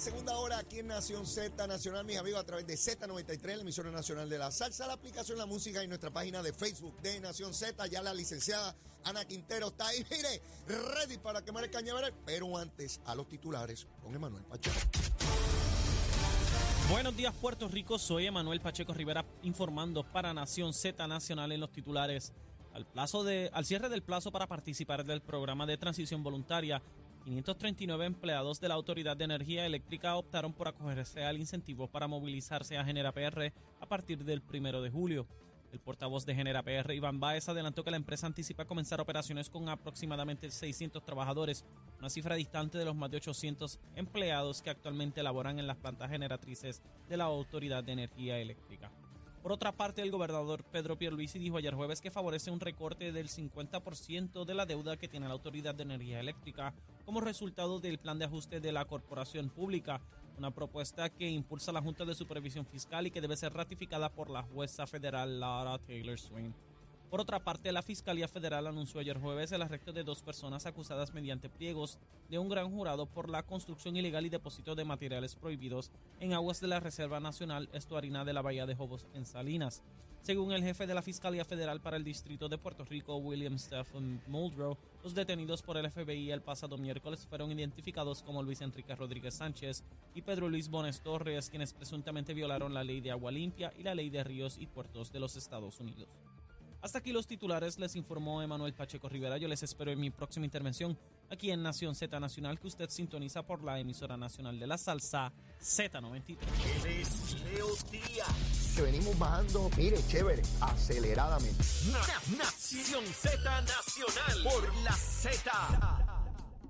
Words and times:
segunda 0.00 0.38
hora 0.38 0.58
aquí 0.58 0.78
en 0.78 0.86
Nación 0.86 1.26
Z 1.26 1.66
Nacional, 1.66 2.06
mis 2.06 2.16
amigos, 2.16 2.40
a 2.40 2.44
través 2.44 2.66
de 2.66 2.72
Z93, 2.72 3.56
la 3.56 3.60
emisora 3.60 3.90
nacional 3.90 4.30
de 4.30 4.38
la 4.38 4.50
salsa, 4.50 4.86
la 4.86 4.94
aplicación 4.94 5.36
La 5.36 5.44
Música 5.44 5.84
y 5.84 5.88
nuestra 5.88 6.10
página 6.10 6.42
de 6.42 6.54
Facebook 6.54 6.98
de 7.02 7.20
Nación 7.20 7.52
Z. 7.52 7.86
Ya 7.88 8.00
la 8.00 8.14
licenciada 8.14 8.74
Ana 9.04 9.26
Quintero 9.26 9.68
está 9.68 9.88
ahí, 9.88 10.02
mire, 10.10 10.40
ready 10.66 11.18
para 11.18 11.44
quemar 11.44 11.64
el 11.64 11.70
cañaveral. 11.70 12.14
Pero 12.24 12.56
antes, 12.56 12.98
a 13.04 13.14
los 13.14 13.28
titulares 13.28 13.86
con 14.02 14.14
Emanuel 14.14 14.42
Pacheco. 14.44 14.78
Buenos 16.90 17.14
días, 17.14 17.34
Puerto 17.34 17.68
Rico. 17.68 17.98
Soy 17.98 18.26
Emanuel 18.26 18.62
Pacheco 18.62 18.94
Rivera 18.94 19.26
informando 19.42 20.02
para 20.02 20.32
Nación 20.32 20.72
Z 20.72 21.06
Nacional 21.08 21.52
en 21.52 21.60
los 21.60 21.72
titulares. 21.72 22.32
Al, 22.72 22.86
plazo 22.86 23.22
de, 23.22 23.50
al 23.52 23.66
cierre 23.66 23.90
del 23.90 24.02
plazo 24.02 24.32
para 24.32 24.46
participar 24.46 25.04
del 25.04 25.20
programa 25.20 25.66
de 25.66 25.76
transición 25.76 26.22
voluntaria, 26.22 26.80
539 27.24 28.06
empleados 28.06 28.60
de 28.60 28.68
la 28.68 28.74
Autoridad 28.74 29.16
de 29.16 29.24
Energía 29.24 29.66
Eléctrica 29.66 30.16
optaron 30.16 30.52
por 30.52 30.68
acogerse 30.68 31.24
al 31.24 31.36
incentivo 31.36 31.86
para 31.86 32.08
movilizarse 32.08 32.78
a 32.78 32.84
Genera 32.84 33.12
PR 33.12 33.52
a 33.80 33.86
partir 33.86 34.24
del 34.24 34.40
primero 34.40 34.80
de 34.80 34.90
julio. 34.90 35.26
El 35.72 35.78
portavoz 35.78 36.26
de 36.26 36.34
Genera 36.34 36.62
PR, 36.62 36.92
Iván 36.94 37.20
Baez, 37.20 37.48
adelantó 37.48 37.84
que 37.84 37.92
la 37.92 37.96
empresa 37.96 38.26
anticipa 38.26 38.64
comenzar 38.64 39.00
operaciones 39.00 39.48
con 39.48 39.68
aproximadamente 39.68 40.50
600 40.50 41.04
trabajadores, 41.04 41.64
una 41.98 42.10
cifra 42.10 42.34
distante 42.34 42.78
de 42.78 42.84
los 42.84 42.96
más 42.96 43.10
de 43.10 43.18
800 43.18 43.78
empleados 43.94 44.62
que 44.62 44.70
actualmente 44.70 45.22
laboran 45.22 45.58
en 45.58 45.68
las 45.68 45.76
plantas 45.76 46.10
generatrices 46.10 46.82
de 47.08 47.16
la 47.16 47.24
Autoridad 47.24 47.84
de 47.84 47.92
Energía 47.92 48.38
Eléctrica. 48.38 48.90
Por 49.42 49.52
otra 49.52 49.72
parte, 49.72 50.02
el 50.02 50.10
gobernador 50.10 50.64
Pedro 50.64 50.96
Pierluisi 50.96 51.38
dijo 51.38 51.56
ayer 51.56 51.74
jueves 51.74 52.02
que 52.02 52.10
favorece 52.10 52.50
un 52.50 52.60
recorte 52.60 53.10
del 53.10 53.28
50% 53.28 54.44
de 54.44 54.54
la 54.54 54.66
deuda 54.66 54.98
que 54.98 55.08
tiene 55.08 55.28
la 55.28 55.32
Autoridad 55.32 55.74
de 55.74 55.84
Energía 55.84 56.20
Eléctrica 56.20 56.74
como 57.06 57.22
resultado 57.22 57.80
del 57.80 57.98
plan 57.98 58.18
de 58.18 58.26
ajuste 58.26 58.60
de 58.60 58.70
la 58.70 58.84
corporación 58.84 59.48
pública, 59.48 60.02
una 60.36 60.50
propuesta 60.50 61.08
que 61.08 61.28
impulsa 61.28 61.72
la 61.72 61.80
Junta 61.80 62.04
de 62.04 62.14
Supervisión 62.14 62.66
Fiscal 62.66 63.06
y 63.06 63.10
que 63.10 63.22
debe 63.22 63.36
ser 63.36 63.54
ratificada 63.54 64.10
por 64.10 64.28
la 64.28 64.42
jueza 64.42 64.86
federal 64.86 65.40
Laura 65.40 65.78
Taylor 65.78 66.18
Swain. 66.18 66.54
Por 67.10 67.20
otra 67.20 67.40
parte, 67.40 67.72
la 67.72 67.82
Fiscalía 67.82 68.28
Federal 68.28 68.68
anunció 68.68 69.00
ayer 69.00 69.18
jueves 69.18 69.50
el 69.50 69.62
arresto 69.62 69.92
de 69.92 70.04
dos 70.04 70.22
personas 70.22 70.64
acusadas 70.66 71.12
mediante 71.12 71.48
pliegos 71.48 71.98
de 72.28 72.38
un 72.38 72.48
gran 72.48 72.70
jurado 72.70 73.06
por 73.06 73.28
la 73.28 73.42
construcción 73.42 73.96
ilegal 73.96 74.26
y 74.26 74.28
depósito 74.28 74.76
de 74.76 74.84
materiales 74.84 75.34
prohibidos 75.34 75.90
en 76.20 76.34
aguas 76.34 76.60
de 76.60 76.68
la 76.68 76.78
Reserva 76.78 77.18
Nacional 77.18 77.68
Estuarina 77.72 78.24
de 78.24 78.32
la 78.32 78.42
Bahía 78.42 78.64
de 78.64 78.76
Jobos 78.76 79.08
en 79.12 79.26
Salinas. 79.26 79.82
Según 80.22 80.52
el 80.52 80.62
jefe 80.62 80.86
de 80.86 80.94
la 80.94 81.02
Fiscalía 81.02 81.44
Federal 81.44 81.80
para 81.80 81.96
el 81.96 82.04
Distrito 82.04 82.48
de 82.48 82.58
Puerto 82.58 82.84
Rico, 82.84 83.16
William 83.16 83.58
Stephen 83.58 84.22
Muldrow, 84.28 84.76
los 85.02 85.12
detenidos 85.12 85.62
por 85.62 85.78
el 85.78 85.90
FBI 85.90 86.30
el 86.30 86.42
pasado 86.42 86.78
miércoles 86.78 87.26
fueron 87.26 87.50
identificados 87.50 88.22
como 88.22 88.40
Luis 88.40 88.60
Enrique 88.60 88.94
Rodríguez 88.94 89.34
Sánchez 89.34 89.82
y 90.14 90.22
Pedro 90.22 90.48
Luis 90.48 90.68
Bones 90.68 91.00
Torres, 91.00 91.50
quienes 91.50 91.74
presuntamente 91.74 92.34
violaron 92.34 92.72
la 92.72 92.84
ley 92.84 93.00
de 93.00 93.10
agua 93.10 93.32
limpia 93.32 93.72
y 93.76 93.82
la 93.82 93.96
ley 93.96 94.10
de 94.10 94.22
ríos 94.22 94.58
y 94.60 94.68
puertos 94.68 95.10
de 95.10 95.18
los 95.18 95.34
Estados 95.34 95.80
Unidos. 95.80 96.08
Hasta 96.82 96.98
aquí 96.98 97.12
los 97.12 97.26
titulares, 97.26 97.78
les 97.78 97.94
informó 97.94 98.40
Emanuel 98.40 98.72
Pacheco 98.72 99.08
Rivera. 99.08 99.36
Yo 99.36 99.48
les 99.48 99.62
espero 99.62 99.90
en 99.90 100.00
mi 100.00 100.10
próxima 100.10 100.46
intervención 100.46 100.98
aquí 101.28 101.50
en 101.50 101.62
Nación 101.62 101.94
Z 101.94 102.18
Nacional, 102.18 102.58
que 102.58 102.68
usted 102.68 102.88
sintoniza 102.88 103.42
por 103.42 103.62
la 103.62 103.78
emisora 103.78 104.16
nacional 104.16 104.58
de 104.58 104.66
la 104.66 104.78
salsa 104.78 105.30
Z93. 105.60 106.38
Que 108.74 108.82
venimos 108.82 109.18
bajando, 109.18 109.70
mire, 109.76 109.98
chévere, 110.08 110.42
aceleradamente. 110.60 111.62
Nación 112.38 113.04
Z 113.04 113.38
Nacional 113.60 114.42
por 114.42 114.74
la 114.82 114.92
Z. 114.92 115.50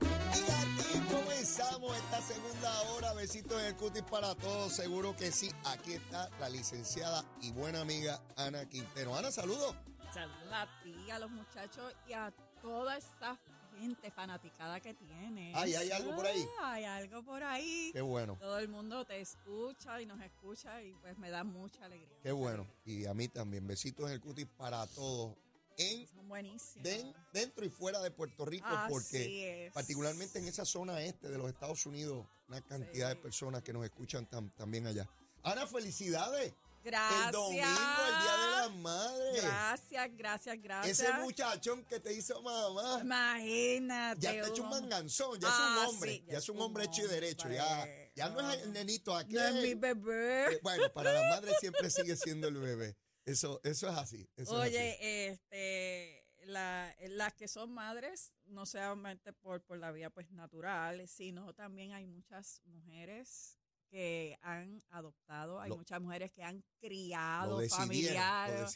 Y 0.03 0.51
aquí 0.51 1.15
comenzamos 1.15 1.97
esta 1.97 2.21
segunda 2.23 2.81
hora. 2.91 3.13
Besitos 3.15 3.61
en 3.61 3.67
el 3.67 3.77
cutis 3.77 4.03
para 4.03 4.35
todos. 4.35 4.73
Seguro 4.73 5.15
que 5.15 5.31
sí. 5.31 5.53
Aquí 5.67 5.93
está 5.93 6.31
la 6.41 6.49
licenciada 6.49 7.25
y 7.43 7.53
buena 7.53 7.83
amiga 7.83 8.21
Ana 8.37 8.69
Quintero. 8.69 9.15
Ana, 9.15 9.31
saludos. 9.31 9.77
Saludos 10.13 10.53
a 10.53 10.67
ti, 10.83 11.11
a 11.11 11.19
los 11.19 11.31
muchachos 11.31 11.95
y 12.09 12.13
a 12.13 12.33
toda 12.61 12.97
esa 12.97 13.39
gente 13.79 14.11
fanaticada 14.11 14.81
que 14.81 14.93
tienes. 14.95 15.55
Ay, 15.57 15.75
¿hay 15.75 15.91
algo 15.93 16.17
por 16.17 16.27
ahí? 16.27 16.45
Ah, 16.61 16.73
hay 16.73 16.85
algo 16.85 17.23
por 17.23 17.43
ahí. 17.45 17.91
Qué 17.93 18.01
bueno, 18.01 18.37
Todo 18.41 18.59
el 18.59 18.69
mundo 18.69 19.05
te 19.05 19.21
escucha 19.21 20.01
y 20.03 20.07
nos 20.07 20.21
escucha 20.21 20.83
y 20.83 20.93
pues 20.95 21.17
me 21.19 21.31
da 21.31 21.45
mucha 21.45 21.85
alegría. 21.85 22.19
qué 22.23 22.33
bueno. 22.33 22.67
Y 22.85 23.07
a 23.07 23.15
mí 23.15 23.29
también. 23.29 23.67
Besitos 23.67 24.07
en 24.07 24.13
el 24.15 24.21
cutis 24.21 24.47
para 24.57 24.85
todos. 24.89 25.37
En, 25.79 26.07
Son 26.09 26.29
buenísimos. 26.29 26.83
den- 26.83 27.15
dentro 27.33 27.65
y 27.65 27.71
fuera 27.71 28.01
de 28.01 28.11
Puerto 28.11 28.45
Rico, 28.45 28.67
Así 28.67 28.93
porque 28.93 29.67
es. 29.69 29.73
particularmente 29.73 30.39
en 30.41 30.49
esa 30.49 30.65
zona 30.67 31.01
este 31.03 31.29
de 31.29 31.39
los 31.39 31.49
Estados 31.49 31.87
Unidos, 31.87 32.27
una 32.49 32.61
cantidad 32.61 33.09
de 33.09 33.17
personas 33.17 33.63
que 33.63 33.73
nos 33.73 33.85
escuchan 33.85 34.29
tam- 34.29 34.53
también 34.57 34.87
allá. 34.87 35.09
Ana, 35.43 35.67
felicidades. 35.67 36.53
Gracias. 36.83 37.27
El 37.27 37.33
domingo, 37.33 37.67
el 37.67 38.23
Día 38.23 38.37
de 38.37 38.51
las 38.57 38.71
Madres. 38.77 39.43
Gracias, 39.45 40.11
gracias, 40.17 40.63
gracias. 40.63 40.99
Ese 41.01 41.13
muchachón 41.21 41.85
que 41.85 42.01
te 42.01 42.13
hizo 42.15 42.41
mamá. 42.43 43.01
Imagínate. 43.03 44.21
Ya 44.21 44.33
está 44.35 44.49
hecho 44.49 44.63
un 44.63 44.71
manganzón, 44.71 45.39
ya 45.41 45.49
es 45.49 45.55
Ah, 45.57 45.77
un 45.83 45.87
hombre, 45.95 46.11
sí, 46.13 46.25
ya 46.29 46.39
es 46.39 46.49
un 46.49 46.61
hombre 46.61 46.85
hecho 46.85 47.03
y 47.03 47.09
derecho, 47.09 47.49
ya, 47.51 47.67
hombre. 47.81 48.13
ya 48.17 48.29
no 48.31 48.51
es 48.51 48.63
el 48.63 48.73
nenito 48.73 49.15
aquí. 49.15 49.35
No 49.35 49.43
es 49.47 49.55
mi 49.63 49.75
bebé. 49.75 50.59
bueno, 50.63 50.91
para 50.93 51.13
la 51.13 51.29
madre 51.29 51.53
siempre 51.61 51.91
sigue 51.91 52.17
siendo 52.17 52.49
el 52.49 52.55
bebé. 52.57 52.97
Eso, 53.27 53.61
eso 53.63 53.89
es 53.89 53.97
así. 53.97 54.29
eso 54.37 54.63
es 54.65 54.69
Oye, 54.71 54.93
así. 54.95 55.05
este, 55.39 56.27
la- 56.47 56.95
las 57.11 57.35
que 57.35 57.47
son 57.47 57.73
madres, 57.73 58.33
no 58.47 58.65
solamente 58.65 59.33
por, 59.35 59.63
por 59.63 59.77
la 59.79 59.93
vía 59.93 60.09
pues 60.11 60.31
natural, 60.33 61.07
sino 61.07 61.53
también 61.55 61.93
hay 61.93 62.07
muchas 62.07 62.63
mujeres 62.65 63.59
que 63.91 64.39
han 64.41 64.83
adoptado, 64.91 65.61
hay 65.61 65.69
Lo- 65.69 65.77
muchas 65.79 66.01
mujeres 66.01 66.31
que 66.33 66.43
han 66.45 66.63
criado 66.79 67.61
familiares. 67.69 68.75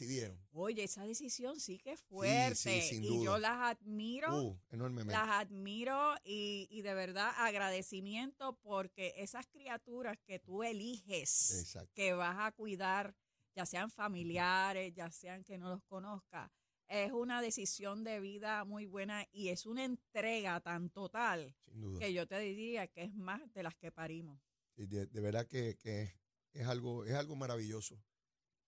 Oye, 0.51 0.83
esa 0.83 1.03
decisión 1.05 1.59
sí 1.59 1.79
que 1.79 1.93
es 1.93 2.01
fuerte 2.01 2.55
sí, 2.55 2.81
sin 2.81 3.03
y 3.03 3.23
yo 3.23 3.37
las 3.37 3.77
admiro. 3.77 4.43
Uh, 4.43 4.59
enormemente. 4.69 5.13
Las 5.13 5.29
admiro 5.29 6.15
y, 6.23 6.67
y 6.69 6.81
de 6.81 6.93
verdad 6.93 7.31
agradecimiento 7.37 8.57
porque 8.61 9.13
esas 9.17 9.47
criaturas 9.47 10.17
que 10.25 10.39
tú 10.39 10.63
eliges, 10.63 11.59
Exacto. 11.59 11.91
que 11.95 12.13
vas 12.13 12.37
a 12.39 12.51
cuidar, 12.51 13.15
ya 13.55 13.65
sean 13.65 13.89
familiares, 13.89 14.93
ya 14.93 15.09
sean 15.11 15.43
que 15.43 15.57
no 15.57 15.69
los 15.69 15.83
conozcas, 15.83 16.51
es 16.87 17.11
una 17.11 17.41
decisión 17.41 18.03
de 18.03 18.19
vida 18.19 18.63
muy 18.65 18.85
buena 18.85 19.25
y 19.31 19.47
es 19.49 19.65
una 19.65 19.85
entrega 19.85 20.59
tan 20.59 20.89
total 20.89 21.55
que 21.97 22.13
yo 22.13 22.27
te 22.27 22.37
diría 22.39 22.87
que 22.87 23.03
es 23.03 23.13
más 23.15 23.41
de 23.53 23.63
las 23.63 23.75
que 23.75 23.91
parimos. 23.91 24.39
De, 24.75 25.05
de 25.05 25.21
verdad 25.21 25.47
que, 25.47 25.77
que 25.77 26.13
es 26.53 26.67
algo, 26.67 27.05
es 27.05 27.13
algo 27.13 27.35
maravilloso. 27.35 28.01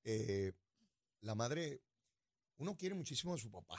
Eh, 0.04 0.54
la 1.22 1.36
madre, 1.36 1.82
uno 2.58 2.78
quiere 2.78 2.96
muchísimo 2.96 3.34
a 3.34 3.38
su 3.38 3.52
papá, 3.52 3.78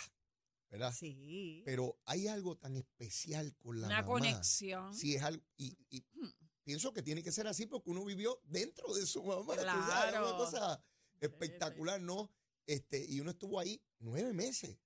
¿verdad? 0.71 0.93
Sí. 0.93 1.63
Pero 1.65 1.99
hay 2.05 2.29
algo 2.29 2.57
tan 2.57 2.77
especial 2.77 3.57
con 3.57 3.81
la 3.81 3.87
una 3.87 3.97
mamá. 4.03 4.07
conexión. 4.09 4.95
Sí, 4.95 5.15
es 5.15 5.23
algo. 5.23 5.43
Y, 5.57 5.77
y 5.91 6.03
Hmm. 6.15 6.31
pienso 6.65 6.93
que 6.93 7.03
tiene 7.03 7.23
que 7.23 7.33
ser 7.33 7.47
así 7.47 7.65
porque 7.67 7.91
uno 7.91 8.05
vivió 8.05 8.41
dentro 8.45 8.93
de 8.95 9.07
su 9.07 9.23
mamá. 9.25 9.55
tú 9.55 9.63
sabes, 9.63 10.11
Claro. 10.11 10.29
una 10.29 10.37
cosa 10.37 10.85
espectacular, 11.21 12.01
¿no? 12.01 12.31
Este, 12.67 13.03
y 13.09 13.21
uno 13.21 13.31
estuvo 13.31 13.59
ahí 13.59 13.81
nueve 14.01 14.33
meses. 14.35 14.77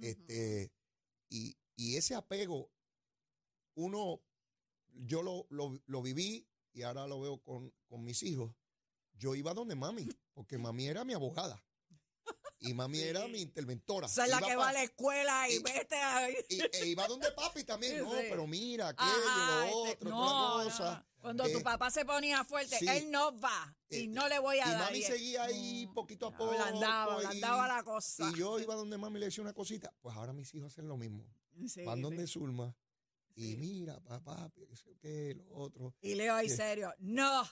Este, 0.00 0.70
y, 1.28 1.56
y 1.74 1.96
ese 1.96 2.14
apego, 2.14 2.70
uno, 3.74 4.22
yo 4.92 5.22
lo, 5.22 5.46
lo, 5.50 5.80
lo 5.86 6.02
viví 6.02 6.46
y 6.76 6.82
ahora 6.82 7.06
lo 7.06 7.20
veo 7.20 7.38
con, 7.38 7.72
con 7.88 8.04
mis 8.04 8.22
hijos. 8.22 8.52
Yo 9.14 9.34
iba 9.34 9.54
donde 9.54 9.74
mami, 9.74 10.08
porque 10.34 10.58
mami 10.58 10.86
era 10.86 11.04
mi 11.04 11.14
abogada. 11.14 11.62
Y 12.58 12.72
mami 12.74 13.00
era 13.00 13.26
mi 13.28 13.40
interventora. 13.40 14.06
Esa 14.06 14.24
es 14.24 14.30
la 14.30 14.40
que 14.40 14.56
va 14.56 14.68
a 14.70 14.72
la 14.72 14.82
escuela 14.82 15.48
y 15.48 15.54
y- 15.56 15.58
vete 15.62 15.96
ahí. 15.96 16.34
y, 16.48 16.60
e 16.76 16.86
iba 16.88 17.06
donde 17.06 17.30
papi 17.32 17.64
también, 17.64 18.02
no, 18.02 18.10
pero 18.10 18.46
mira, 18.46 18.88
aquello, 18.88 19.10
Ajá, 19.28 19.66
lo 19.66 19.86
este, 19.86 19.90
otro, 19.92 20.10
no, 20.10 20.16
toda 20.26 20.64
la 20.64 20.70
cosa. 20.70 20.98
no. 20.98 21.06
Cuando 21.20 21.44
Eh, 21.46 21.52
tu 21.52 21.62
papá 21.62 21.90
se 21.90 22.04
ponía 22.04 22.44
fuerte, 22.44 22.78
sí. 22.78 22.86
él 22.88 23.10
no 23.10 23.38
va 23.40 23.76
y 23.90 24.04
Eh, 24.04 24.08
no 24.08 24.28
le 24.28 24.38
voy 24.38 24.58
a 24.58 24.66
y 24.68 24.70
dar. 24.70 24.80
mami 24.86 24.98
Y 24.98 25.02
él- 25.04 25.12
seguía 25.12 25.44
ahí 25.44 25.86
poquito 25.94 26.26
a 26.26 26.30
poco. 26.36 26.52
Ablandaba, 26.52 27.14
y- 27.22 27.26
ablandaba 27.26 27.68
la 27.68 27.82
cosa. 27.82 28.30
Y 28.30 28.38
yo 28.38 28.58
iba 28.58 28.74
donde 28.74 28.96
mami 28.98 29.18
le 29.18 29.26
decía 29.26 29.42
una 29.42 29.52
cosita. 29.52 29.92
Pues 30.00 30.14
ahora 30.16 30.32
mis 30.32 30.54
hijos 30.54 30.72
hacen 30.72 30.88
lo 30.88 30.96
mismo. 30.96 31.24
Sí, 31.68 31.84
Van 31.84 32.00
donde 32.02 32.26
sí, 32.26 32.34
Zulma. 32.34 32.74
Y 33.36 33.56
mira, 33.58 34.00
papá, 34.00 34.50
qué, 35.00 35.34
lo 35.34 35.46
otro. 35.54 35.94
Y 36.00 36.14
Leo 36.14 36.34
ahí 36.34 36.48
serio, 36.48 36.92
no, 36.98 37.42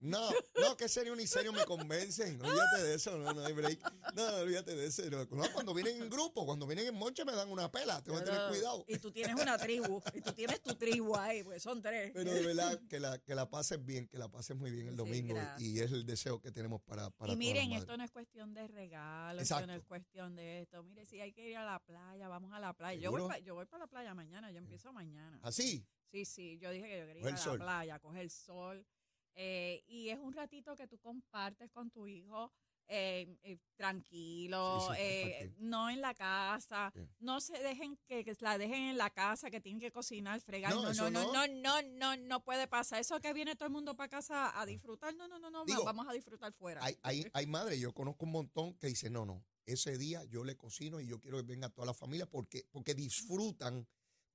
No, 0.00 0.30
no, 0.60 0.76
que 0.78 0.88
serio 0.88 1.14
ni 1.14 1.26
serio 1.26 1.52
me 1.52 1.64
convencen. 1.66 2.40
Olvídate 2.40 2.82
de 2.84 2.94
eso, 2.94 3.18
no, 3.18 3.34
no 3.34 3.44
hay 3.44 3.52
break. 3.52 3.78
No, 4.14 4.26
olvídate 4.36 4.74
de 4.74 4.86
eso. 4.86 5.02
No, 5.10 5.52
cuando 5.52 5.74
vienen 5.74 6.02
en 6.02 6.08
grupo, 6.08 6.46
cuando 6.46 6.66
vienen 6.66 6.86
en 6.86 6.94
monche 6.94 7.22
me 7.24 7.32
dan 7.32 7.50
una 7.50 7.70
pela. 7.70 8.02
Tengo 8.02 8.18
que 8.18 8.24
tener 8.24 8.48
cuidado. 8.48 8.84
Y 8.88 8.96
tú 8.98 9.12
tienes 9.12 9.34
una 9.34 9.58
tribu, 9.58 10.00
y 10.14 10.22
tú 10.22 10.32
tienes 10.32 10.62
tu 10.62 10.74
tribu 10.74 11.14
ahí, 11.16 11.42
pues 11.44 11.62
son 11.62 11.82
tres. 11.82 12.12
Pero 12.14 12.32
de 12.32 12.46
verdad 12.46 12.80
que 12.88 12.98
la, 12.98 13.18
que 13.18 13.34
la 13.34 13.50
pases 13.50 13.84
bien, 13.84 14.08
que 14.08 14.16
la 14.16 14.28
pases 14.30 14.56
muy 14.56 14.70
bien 14.70 14.88
el 14.88 14.96
domingo. 14.96 15.36
y 15.58 15.80
es 15.80 15.92
el 15.92 16.06
deseo 16.06 16.40
que 16.40 16.50
tenemos 16.50 16.80
para, 16.82 17.10
para 17.10 17.32
y 17.32 17.36
miren, 17.36 17.72
esto 17.72 17.96
no 17.96 18.02
es 18.04 18.10
cuestión 18.10 18.54
de 18.54 18.68
regalos, 18.68 19.42
esto 19.42 19.66
no 19.66 19.74
es 19.74 19.82
cuestión 19.84 20.34
de 20.34 20.62
esto. 20.62 20.82
Mire, 20.82 21.04
si 21.04 21.20
hay 21.20 21.32
que 21.32 21.48
ir 21.50 21.56
a 21.58 21.64
la 21.64 21.78
playa, 21.78 22.26
vamos 22.28 22.52
a 22.54 22.58
la 22.60 22.72
playa. 22.72 22.98
Yo 23.00 23.10
voy, 23.10 23.28
pa- 23.28 23.38
yo 23.38 23.54
voy 23.54 23.66
para 23.66 23.84
la 23.84 23.86
playa 23.86 24.14
mañana, 24.14 24.50
yo 24.50 24.58
empiezo 24.58 24.92
mañana. 24.94 25.38
Así. 25.42 25.84
Sí, 26.10 26.24
sí, 26.24 26.58
yo 26.58 26.70
dije 26.70 26.86
que 26.88 26.98
yo 27.00 27.06
quería 27.06 27.20
ir 27.22 27.28
a 27.28 27.30
la 27.32 27.36
sol. 27.36 27.58
playa, 27.58 27.98
coger 28.00 28.30
sol. 28.30 28.86
Eh, 29.34 29.82
y 29.86 30.08
es 30.10 30.18
un 30.18 30.32
ratito 30.32 30.76
que 30.76 30.86
tú 30.86 30.98
compartes 30.98 31.70
con 31.70 31.90
tu 31.90 32.06
hijo 32.06 32.52
eh, 32.92 33.38
eh, 33.44 33.56
tranquilo, 33.76 34.80
Sí, 34.80 34.96
sí, 34.96 35.00
eh, 35.00 35.54
no 35.58 35.88
en 35.90 36.00
la 36.00 36.12
casa. 36.12 36.92
No 37.20 37.40
se 37.40 37.52
dejen 37.62 37.96
que, 38.08 38.24
que 38.24 38.36
la 38.40 38.58
dejen 38.58 38.82
en 38.82 38.98
la 38.98 39.10
casa, 39.10 39.48
que 39.48 39.60
tienen 39.60 39.78
que 39.78 39.92
cocinar, 39.92 40.40
fregar. 40.40 40.74
No, 40.74 40.92
No, 40.92 41.08
no, 41.08 41.10
no, 41.10 41.32
no. 41.32 41.46
no, 41.46 41.46
no, 41.46 41.82
no, 41.82 42.16
no 42.16 42.44
puede 42.44 42.66
pasar. 42.66 43.00
Eso 43.00 43.20
que 43.20 43.32
viene 43.32 43.54
todo 43.54 43.66
el 43.66 43.72
mundo 43.72 43.94
para 43.94 44.08
casa 44.08 44.60
a 44.60 44.66
disfrutar. 44.66 45.14
No, 45.14 45.28
no, 45.28 45.38
no, 45.38 45.50
no, 45.50 45.64
Digo, 45.64 45.84
vamos 45.84 46.08
a 46.08 46.12
disfrutar 46.12 46.52
fuera. 46.52 46.82
Hay, 46.82 46.98
hay, 47.02 47.24
hay 47.32 47.46
madres, 47.46 47.78
yo 47.78 47.94
conozco 47.94 48.24
un 48.24 48.32
montón 48.32 48.74
que 48.74 48.88
dicen, 48.88 49.12
no, 49.12 49.24
no, 49.24 49.44
ese 49.66 49.96
día 49.96 50.24
yo 50.24 50.42
le 50.42 50.56
cocino 50.56 51.00
y 51.00 51.06
yo 51.06 51.20
quiero 51.20 51.36
que 51.36 51.44
venga 51.44 51.68
toda 51.68 51.86
la 51.86 51.94
familia 51.94 52.26
porque, 52.26 52.66
porque 52.72 52.94
disfrutan 52.94 53.86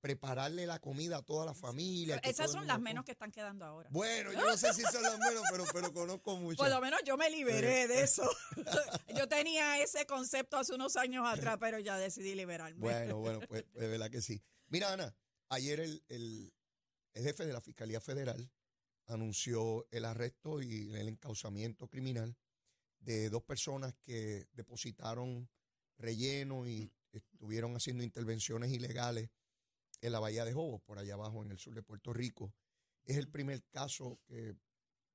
prepararle 0.05 0.67
la 0.67 0.77
comida 0.77 1.17
a 1.17 1.21
toda 1.23 1.47
la 1.47 1.55
familia. 1.55 2.17
Esas 2.17 2.51
son 2.51 2.67
las 2.67 2.79
menos 2.79 3.03
que 3.03 3.13
están 3.13 3.31
quedando 3.31 3.65
ahora. 3.65 3.89
Bueno, 3.91 4.31
yo 4.33 4.39
no 4.45 4.55
sé 4.55 4.71
si 4.71 4.83
son 4.83 5.01
las 5.01 5.17
menos, 5.17 5.41
pero, 5.49 5.65
pero 5.73 5.91
conozco 5.91 6.37
muchas. 6.37 6.59
Por 6.59 6.69
lo 6.69 6.79
menos 6.79 6.99
yo 7.03 7.17
me 7.17 7.27
liberé 7.31 7.87
de 7.87 8.03
eso. 8.03 8.29
yo 9.17 9.27
tenía 9.27 9.81
ese 9.81 10.05
concepto 10.05 10.57
hace 10.57 10.75
unos 10.75 10.95
años 10.95 11.25
atrás, 11.27 11.57
pero 11.59 11.79
ya 11.79 11.97
decidí 11.97 12.35
liberarme. 12.35 12.79
Bueno, 12.79 13.17
bueno, 13.17 13.39
pues 13.49 13.65
de 13.73 13.87
verdad 13.87 14.11
que 14.11 14.21
sí. 14.21 14.43
Mira, 14.67 14.93
Ana, 14.93 15.15
ayer 15.49 15.79
el, 15.79 16.03
el- 16.09 16.53
el 17.15 17.23
jefe 17.23 17.45
de 17.47 17.53
la 17.53 17.61
Fiscalía 17.61 17.99
Federal 17.99 18.51
anunció 19.07 19.87
el 19.89 20.05
arresto 20.05 20.61
y 20.61 20.93
el 20.93 21.07
encauzamiento 21.07 21.87
criminal 21.87 22.37
de 22.99 23.31
dos 23.31 23.41
personas 23.41 23.95
que 24.03 24.45
depositaron 24.51 25.49
relleno 25.97 26.67
y 26.67 26.93
estuvieron 27.11 27.75
haciendo 27.75 28.03
intervenciones 28.03 28.71
ilegales 28.71 29.29
en 30.01 30.11
la 30.11 30.19
Bahía 30.19 30.45
de 30.45 30.53
Jobos, 30.53 30.81
por 30.83 30.99
allá 30.99 31.13
abajo 31.15 31.43
en 31.43 31.51
el 31.51 31.59
sur 31.59 31.73
de 31.73 31.83
Puerto 31.83 32.13
Rico. 32.13 32.53
Es 33.03 33.17
el 33.17 33.29
primer 33.29 33.63
caso 33.65 34.19
que, 34.25 34.55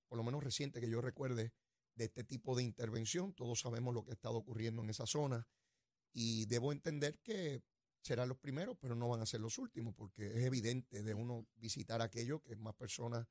por 0.08 0.18
lo 0.18 0.24
menos 0.24 0.42
reciente 0.42 0.80
que 0.80 0.88
yo 0.88 1.00
recuerde, 1.00 1.52
de 1.94 2.04
este 2.04 2.24
tipo 2.24 2.56
de 2.56 2.62
intervención. 2.62 3.34
Todos 3.34 3.60
sabemos 3.60 3.94
lo 3.94 4.04
que 4.04 4.12
ha 4.12 4.14
estado 4.14 4.36
ocurriendo 4.36 4.82
en 4.82 4.90
esa 4.90 5.06
zona 5.06 5.46
y 6.12 6.46
debo 6.46 6.72
entender 6.72 7.18
que 7.20 7.62
serán 8.02 8.28
los 8.28 8.38
primeros, 8.38 8.76
pero 8.80 8.94
no 8.94 9.08
van 9.08 9.20
a 9.20 9.26
ser 9.26 9.40
los 9.40 9.58
últimos, 9.58 9.94
porque 9.94 10.26
es 10.28 10.44
evidente 10.44 11.02
de 11.02 11.14
uno 11.14 11.46
visitar 11.56 12.00
aquello 12.00 12.42
que 12.42 12.56
más 12.56 12.74
personas 12.74 13.26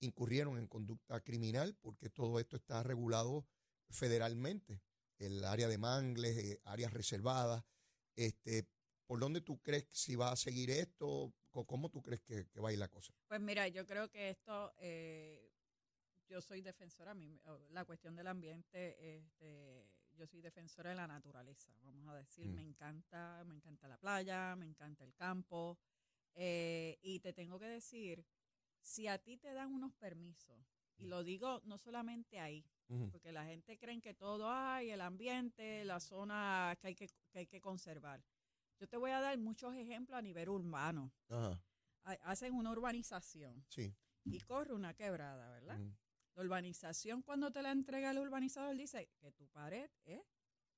incurrieron 0.00 0.58
en 0.58 0.66
conducta 0.66 1.20
criminal, 1.20 1.76
porque 1.80 2.10
todo 2.10 2.38
esto 2.38 2.56
está 2.56 2.82
regulado 2.82 3.46
federalmente. 3.90 4.82
El 5.18 5.44
área 5.44 5.68
de 5.68 5.78
mangles, 5.78 6.36
eh, 6.36 6.60
áreas 6.64 6.92
reservadas. 6.92 7.64
Este, 8.16 8.68
¿Por 9.06 9.20
dónde 9.20 9.40
tú 9.40 9.60
crees 9.60 9.84
que 9.84 9.96
si 9.96 10.16
va 10.16 10.32
a 10.32 10.36
seguir 10.36 10.70
esto? 10.70 11.32
¿Cómo 11.50 11.90
tú 11.90 12.02
crees 12.02 12.20
que, 12.22 12.46
que 12.48 12.60
va 12.60 12.70
a 12.70 12.72
ir 12.72 12.78
la 12.78 12.88
cosa? 12.88 13.12
Pues 13.28 13.40
mira, 13.40 13.68
yo 13.68 13.86
creo 13.86 14.08
que 14.10 14.30
esto, 14.30 14.72
eh, 14.78 15.52
yo 16.26 16.40
soy 16.40 16.62
defensora, 16.62 17.12
a 17.12 17.14
mí, 17.14 17.38
oh, 17.46 17.58
la 17.70 17.84
cuestión 17.84 18.16
del 18.16 18.26
ambiente, 18.26 19.16
este, 19.18 19.86
yo 20.16 20.26
soy 20.26 20.40
defensora 20.40 20.90
de 20.90 20.96
la 20.96 21.06
naturaleza, 21.06 21.70
vamos 21.82 22.08
a 22.08 22.16
decir, 22.16 22.48
Mm. 22.48 22.54
me 22.54 22.62
encanta, 22.62 23.44
me 23.46 23.54
encanta 23.54 23.88
la 23.88 23.98
playa, 23.98 24.56
me 24.56 24.64
encanta 24.64 25.04
el 25.04 25.14
campo, 25.14 25.78
eh, 26.34 26.98
y 27.02 27.20
te 27.20 27.32
tengo 27.32 27.58
que 27.58 27.66
decir, 27.66 28.24
si 28.80 29.06
a 29.06 29.18
ti 29.18 29.36
te 29.36 29.52
dan 29.52 29.72
unos 29.72 29.92
permisos, 29.94 30.58
y 30.96 31.06
lo 31.06 31.22
digo 31.24 31.60
no 31.64 31.76
solamente 31.78 32.38
ahí, 32.38 32.64
porque 33.10 33.32
la 33.32 33.44
gente 33.44 33.76
cree 33.78 34.00
que 34.00 34.14
todo 34.14 34.50
hay, 34.50 34.90
el 34.90 35.00
ambiente, 35.00 35.84
la 35.84 35.98
zona 36.00 36.76
que 36.80 36.88
hay 36.88 36.94
que, 36.94 37.08
que 37.30 37.38
hay 37.40 37.46
que 37.46 37.60
conservar. 37.60 38.22
Yo 38.78 38.88
te 38.88 38.96
voy 38.96 39.10
a 39.12 39.20
dar 39.20 39.38
muchos 39.38 39.74
ejemplos 39.74 40.18
a 40.18 40.22
nivel 40.22 40.48
urbano. 40.48 41.12
Ajá, 41.28 41.60
Ha- 42.04 42.18
Hacen 42.30 42.54
una 42.54 42.70
urbanización 42.70 43.64
sí. 43.68 43.94
y 44.24 44.40
corre 44.40 44.74
una 44.74 44.94
quebrada, 44.94 45.48
¿verdad? 45.50 45.78
La 46.34 46.42
urbanización, 46.42 47.22
cuando 47.22 47.50
te 47.52 47.62
la 47.62 47.70
entrega 47.70 48.10
el 48.10 48.18
urbanizador, 48.18 48.76
dice 48.76 49.08
que 49.20 49.30
tu 49.32 49.46
pared 49.48 49.88
es 50.04 50.20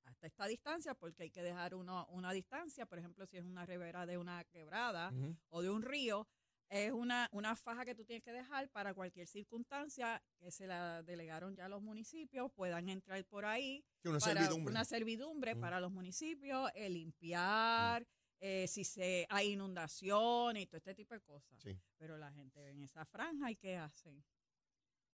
hasta 0.05 0.27
esta 0.29 0.47
distancia, 0.47 0.95
porque 0.95 1.25
hay 1.25 1.31
que 1.31 1.43
dejar 1.43 1.75
uno, 1.75 2.07
una 2.11 2.31
distancia. 2.33 2.87
Por 2.87 2.99
ejemplo, 2.99 3.27
si 3.27 3.39
es 3.39 3.45
una 3.45 3.65
ribera 3.67 4.07
de 4.07 4.19
una 4.19 4.45
quebrada 4.45 5.11
o 5.49 5.63
de 5.63 5.71
un 5.71 5.83
río, 5.83 6.29
es 6.69 6.91
una, 6.93 7.29
una 7.33 7.55
faja 7.57 7.85
que 7.85 7.95
tú 7.95 8.05
tienes 8.05 8.25
que 8.25 8.33
dejar 8.33 8.69
para 8.71 8.93
cualquier 8.95 9.27
circunstancia 9.29 10.23
que 10.39 10.51
se 10.51 10.67
la 10.67 11.03
delegaron 11.03 11.55
ya 11.55 11.69
los 11.69 11.81
municipios, 11.83 12.51
puedan 12.53 12.89
entrar 12.89 13.25
por 13.27 13.45
ahí 13.45 13.85
Sí, 14.03 14.09
una 14.09 14.19
para 14.19 14.35
servidumbre. 14.43 14.71
una 14.73 14.85
servidumbre 14.85 15.55
Mm. 15.55 15.61
para 15.61 15.81
los 15.81 15.93
municipios, 15.93 16.71
eh, 16.75 16.89
limpiar, 16.91 18.07
eh, 18.41 18.67
si 18.69 18.85
se 18.85 19.27
hay 19.31 19.53
inundación 19.53 20.57
y 20.57 20.67
todo 20.67 20.79
este 20.79 20.95
tipo 20.95 21.15
de 21.15 21.21
cosas. 21.21 21.59
Sí. 21.63 21.79
Pero 21.97 22.19
la 22.19 22.31
gente 22.33 22.69
en 22.71 22.83
esa 22.83 23.05
franja, 23.07 23.51
¿y 23.51 23.57
qué 23.57 23.77
hacen? 23.77 24.23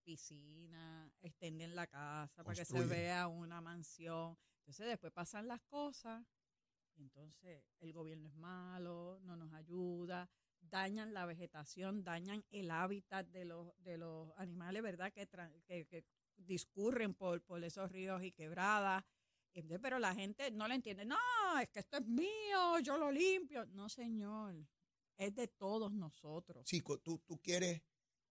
Piscina, 0.05 1.13
extienden 1.21 1.77
la 1.77 1.87
casa 1.87 2.43
para 2.43 2.57
que 2.57 2.65
se 2.65 2.85
vea 2.87 3.29
una 3.29 3.61
mansión. 3.61 4.37
Entonces 4.61 4.87
después 4.89 5.13
pasan 5.13 5.47
las 5.47 5.61
cosas 5.63 6.25
y 6.97 7.03
entonces 7.03 7.63
el 7.79 7.93
gobierno 7.93 8.29
es 8.29 8.35
malo, 8.35 9.21
no 9.23 9.37
nos 9.37 9.53
ayuda, 9.53 10.29
dañan 10.63 11.13
la 11.13 11.27
vegetación, 11.27 12.05
dañan 12.05 12.45
el 12.51 12.71
hábitat 12.71 13.27
de 13.29 13.45
los, 13.45 13.73
de 13.83 13.99
los 13.99 14.33
animales, 14.37 14.83
¿verdad? 14.83 15.13
Que, 15.13 15.29
que, 15.67 15.87
que 15.87 16.05
discurren 16.37 17.15
por, 17.15 17.43
por 17.43 17.63
esos 17.63 17.91
ríos 17.91 18.23
y 18.23 18.33
quebradas. 18.33 19.05
Pero 19.83 19.99
la 19.99 20.15
gente 20.15 20.51
no 20.51 20.67
le 20.67 20.75
entiende. 20.75 21.05
No, 21.05 21.19
es 21.61 21.69
que 21.69 21.81
esto 21.81 21.99
es 21.99 22.07
mío, 22.07 22.79
yo 22.83 22.97
lo 22.97 23.11
limpio. 23.11 23.67
No, 23.67 23.89
señor, 23.89 24.67
es 25.17 25.35
de 25.35 25.49
todos 25.49 25.93
nosotros. 25.93 26.67
Sí, 26.67 26.81
tú, 26.81 27.19
tú 27.19 27.39
quieres 27.43 27.83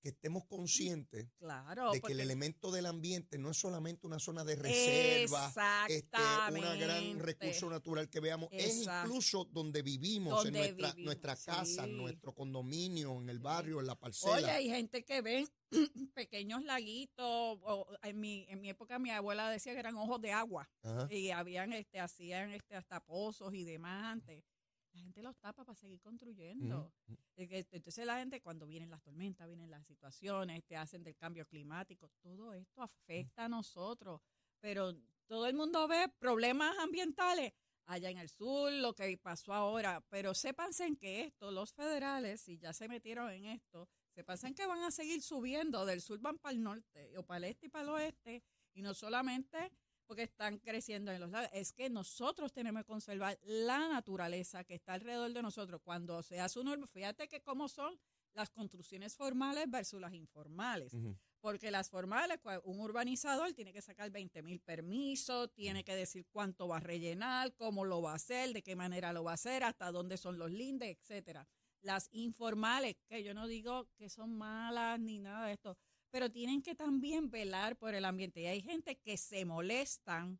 que 0.02 0.10
estemos 0.10 0.46
conscientes 0.46 1.28
Claro. 1.38 1.92
de 1.92 2.02
que 2.02 2.14
el 2.14 2.20
elemento 2.20 2.72
del 2.72 2.86
ambiente 2.86 3.38
no 3.38 3.52
es 3.52 3.58
solamente 3.58 4.08
una 4.08 4.20
zona 4.20 4.44
de 4.44 4.56
reserva, 4.56 5.54
este, 5.88 6.18
una 6.52 6.76
gran 6.76 7.20
recurso 7.20 7.70
natural 7.70 8.10
que 8.10 8.20
veamos, 8.20 8.50
es 8.52 8.84
incluso 8.84 9.46
donde 9.46 9.82
vivimos, 9.82 10.46
en 10.46 10.54
nuestra, 10.54 10.92
vivimos, 10.92 11.06
nuestra 11.06 11.36
casa, 11.36 11.86
en 11.86 11.98
nuestro 11.98 12.34
condominio, 12.34 13.20
en 13.22 13.30
el 13.30 13.40
barrio, 13.40 13.80
en 13.80 13.88
la 13.88 13.96
parcela. 13.96 14.36
Oye, 14.36 14.52
hay 14.52 14.70
gente 14.70 15.04
que 15.04 15.22
ven 15.22 15.48
pequeños 16.14 16.64
laguitos. 16.64 17.26
O 17.64 17.88
en, 18.04 18.20
mi, 18.20 18.46
en 18.50 18.62
mi 18.62 18.70
época 18.70 19.00
mi 19.00 19.12
abuela 19.12 19.50
decía 19.50 19.74
que 19.74 19.80
eran 19.80 19.96
ojos 19.96 20.22
de 20.22 20.32
agua. 20.32 20.70
Ajá. 20.84 21.08
Y 21.12 21.32
habían, 21.32 21.74
este, 21.74 22.00
hacían 22.00 22.52
este, 22.52 22.76
hasta 22.76 23.04
pozos 23.04 23.54
y 23.54 23.64
demás 23.64 24.04
antes. 24.06 24.44
La 24.94 25.00
gente 25.00 25.22
los 25.22 25.38
tapa 25.38 25.64
para 25.64 25.76
seguir 25.76 26.02
construyendo. 26.02 26.92
Entonces 27.36 28.06
la 28.06 28.20
gente 28.20 28.42
cuando 28.42 28.66
vienen 28.68 28.90
las 28.90 29.02
tormentas, 29.02 29.48
vienen 29.48 29.72
las 29.72 29.86
situaciones, 29.86 30.64
te 30.66 30.76
hacen 30.76 31.04
del 31.04 31.16
cambio 31.16 31.46
climático, 31.46 32.10
todo 32.22 32.54
esto 32.54 32.82
afecta 32.82 33.46
a 33.46 33.50
nosotros. 33.50 34.22
Pero 34.60 34.94
todo 35.28 35.48
el 35.48 35.56
mundo 35.56 35.88
ve 35.88 36.10
problemas 36.20 36.78
ambientales 36.80 37.54
allá 37.86 38.10
en 38.10 38.20
el 38.20 38.30
sur, 38.30 38.72
lo 38.72 38.94
que 38.94 39.18
pasó 39.18 39.54
ahora. 39.54 40.06
Pero 40.10 40.34
sépanse 40.34 40.86
en 40.86 40.96
que 40.96 41.22
esto, 41.22 41.52
los 41.52 41.74
federales, 41.74 42.42
si 42.42 42.58
ya 42.58 42.74
se 42.74 42.88
metieron 42.88 43.32
en 43.32 43.46
esto, 43.46 43.88
sépanse 44.14 44.48
en 44.48 44.56
que 44.56 44.68
van 44.68 44.84
a 44.84 44.92
seguir 44.92 45.22
subiendo, 45.22 45.86
del 45.86 46.02
sur 46.02 46.20
van 46.20 46.38
para 46.38 46.54
el 46.54 46.62
norte, 46.62 47.18
o 47.18 47.24
para 47.24 47.38
el 47.38 47.44
este 47.46 47.68
y 47.68 47.70
para 47.70 47.84
el 47.84 47.90
oeste, 47.90 48.44
y 48.74 48.82
no 48.82 48.94
solamente 48.94 49.72
porque 50.12 50.24
están 50.24 50.58
creciendo 50.58 51.10
en 51.14 51.22
los 51.22 51.30
lados, 51.32 51.50
es 51.54 51.72
que 51.72 51.90
nosotros 51.90 52.52
tenemos 52.52 52.82
que 52.82 52.88
conservar 52.88 53.40
la 53.44 53.88
naturaleza 53.88 54.66
que 54.66 54.76
está 54.76 54.92
alrededor 54.92 55.32
de 55.32 55.42
nosotros. 55.42 55.80
Cuando 55.86 56.22
se 56.22 56.38
hace 56.42 56.60
un 56.60 56.68
urb- 56.68 56.86
fíjate 56.86 57.30
que 57.30 57.42
cómo 57.42 57.70
son 57.70 57.98
las 58.34 58.50
construcciones 58.50 59.16
formales 59.16 59.72
versus 59.72 60.02
las 60.02 60.14
informales. 60.14 60.94
Porque 61.40 61.72
las 61.72 61.90
formales, 61.90 62.40
un 62.66 62.82
urbanizador 62.82 63.54
tiene 63.54 63.72
que 63.72 63.82
sacar 63.82 64.12
20 64.12 64.42
mil 64.44 64.60
permisos, 64.60 65.50
tiene 65.54 65.86
que 65.86 65.96
decir 65.96 66.26
cuánto 66.30 66.68
va 66.68 66.76
a 66.78 66.80
rellenar, 66.82 67.54
cómo 67.56 67.86
lo 67.86 68.02
va 68.02 68.12
a 68.12 68.16
hacer, 68.16 68.52
de 68.52 68.62
qué 68.64 68.76
manera 68.76 69.14
lo 69.14 69.24
va 69.24 69.32
a 69.32 69.36
hacer, 69.36 69.64
hasta 69.64 69.94
dónde 69.94 70.18
son 70.18 70.38
los 70.38 70.52
lindes, 70.52 70.90
etcétera. 71.00 71.48
Las 71.84 72.10
informales, 72.12 72.98
que 73.08 73.24
yo 73.24 73.34
no 73.34 73.48
digo 73.48 73.88
que 73.96 74.10
son 74.10 74.38
malas 74.38 75.00
ni 75.00 75.20
nada 75.20 75.48
de 75.48 75.54
esto, 75.54 75.78
pero 76.12 76.30
tienen 76.30 76.62
que 76.62 76.76
también 76.76 77.30
velar 77.30 77.78
por 77.78 77.96
el 77.96 78.06
ambiente. 78.06 78.42
Y 78.42 78.48
hay 78.48 78.62
gente 78.62 78.98
que 78.98 79.18
se 79.18 79.46
molestan, 79.46 80.40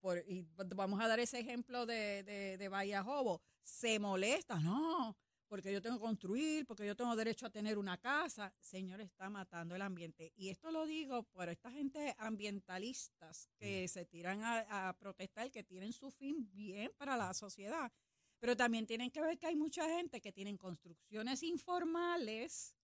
por, 0.00 0.18
y 0.28 0.46
vamos 0.76 1.00
a 1.00 1.08
dar 1.08 1.18
ese 1.18 1.40
ejemplo 1.40 1.86
de, 1.86 2.22
de, 2.22 2.58
de 2.58 2.68
Bahía 2.68 3.02
Jobo, 3.02 3.40
se 3.62 3.98
molestan, 3.98 4.62
no, 4.62 5.16
porque 5.48 5.72
yo 5.72 5.80
tengo 5.80 5.96
que 5.96 6.04
construir, 6.04 6.66
porque 6.66 6.86
yo 6.86 6.94
tengo 6.94 7.16
derecho 7.16 7.46
a 7.46 7.50
tener 7.50 7.78
una 7.78 7.98
casa. 7.98 8.52
Señor, 8.60 9.00
está 9.00 9.30
matando 9.30 9.74
el 9.74 9.82
ambiente. 9.82 10.32
Y 10.36 10.50
esto 10.50 10.70
lo 10.70 10.86
digo 10.86 11.22
por 11.24 11.48
esta 11.48 11.70
gente 11.70 12.14
ambientalistas 12.18 13.48
que 13.56 13.88
se 13.88 14.04
tiran 14.04 14.42
a, 14.42 14.88
a 14.88 14.92
protestar, 14.98 15.50
que 15.50 15.64
tienen 15.64 15.92
su 15.92 16.10
fin 16.10 16.48
bien 16.52 16.92
para 16.96 17.16
la 17.16 17.32
sociedad. 17.32 17.90
Pero 18.38 18.56
también 18.56 18.86
tienen 18.86 19.10
que 19.10 19.20
ver 19.20 19.38
que 19.38 19.46
hay 19.46 19.56
mucha 19.56 19.88
gente 19.88 20.20
que 20.20 20.32
tienen 20.32 20.58
construcciones 20.58 21.42
informales 21.42 22.75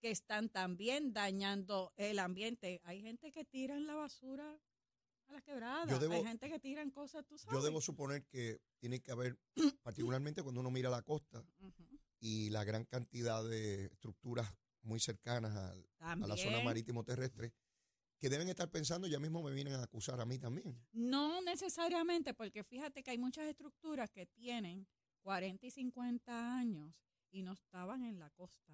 que 0.00 0.10
están 0.10 0.48
también 0.48 1.12
dañando 1.12 1.92
el 1.96 2.18
ambiente. 2.18 2.80
Hay 2.84 3.02
gente 3.02 3.30
que 3.30 3.44
tira 3.44 3.76
en 3.76 3.86
la 3.86 3.94
basura 3.94 4.58
a 5.28 5.32
la 5.32 5.42
quebrada. 5.42 5.86
Yo 5.86 5.98
debo- 5.98 6.14
hay 6.14 6.24
gente 6.24 6.48
que 6.48 6.58
tiran 6.58 6.90
cosas, 6.90 7.24
tú 7.26 7.38
sabes. 7.38 7.58
Yo 7.58 7.62
debo 7.64 7.80
suponer 7.80 8.24
que 8.26 8.60
tiene 8.78 9.00
que 9.00 9.12
haber, 9.12 9.38
particularmente 9.82 10.42
cuando 10.42 10.60
uno 10.60 10.70
mira 10.70 10.90
la 10.90 11.02
costa 11.02 11.44
y 12.18 12.50
la 12.50 12.64
gran 12.64 12.84
cantidad 12.84 13.44
de 13.44 13.86
estructuras 13.86 14.48
muy 14.82 14.98
cercanas 15.00 15.54
al- 15.54 15.86
a, 16.00 16.16
la 16.16 16.36
zona 16.36 16.60
marítimo 16.64 17.04
terrestre, 17.04 17.52
que 18.18 18.28
deben 18.28 18.48
estar 18.48 18.70
pensando, 18.70 19.06
ya 19.06 19.18
mismo 19.20 19.42
me 19.42 19.52
vienen 19.52 19.74
a 19.74 19.82
acusar 19.82 20.20
a 20.20 20.26
mí 20.26 20.38
también. 20.38 20.78
No 20.92 21.40
necesariamente, 21.42 22.34
porque 22.34 22.64
fíjate 22.64 23.02
que 23.02 23.10
hay 23.10 23.18
muchas 23.18 23.44
estructuras 23.46 24.10
que 24.10 24.26
tienen 24.26 24.86
40 25.22 25.66
y 25.66 25.70
50 25.70 26.58
años 26.58 26.94
y 27.30 27.42
no 27.42 27.52
estaban 27.52 28.02
en 28.04 28.18
la 28.18 28.28
costa 28.30 28.72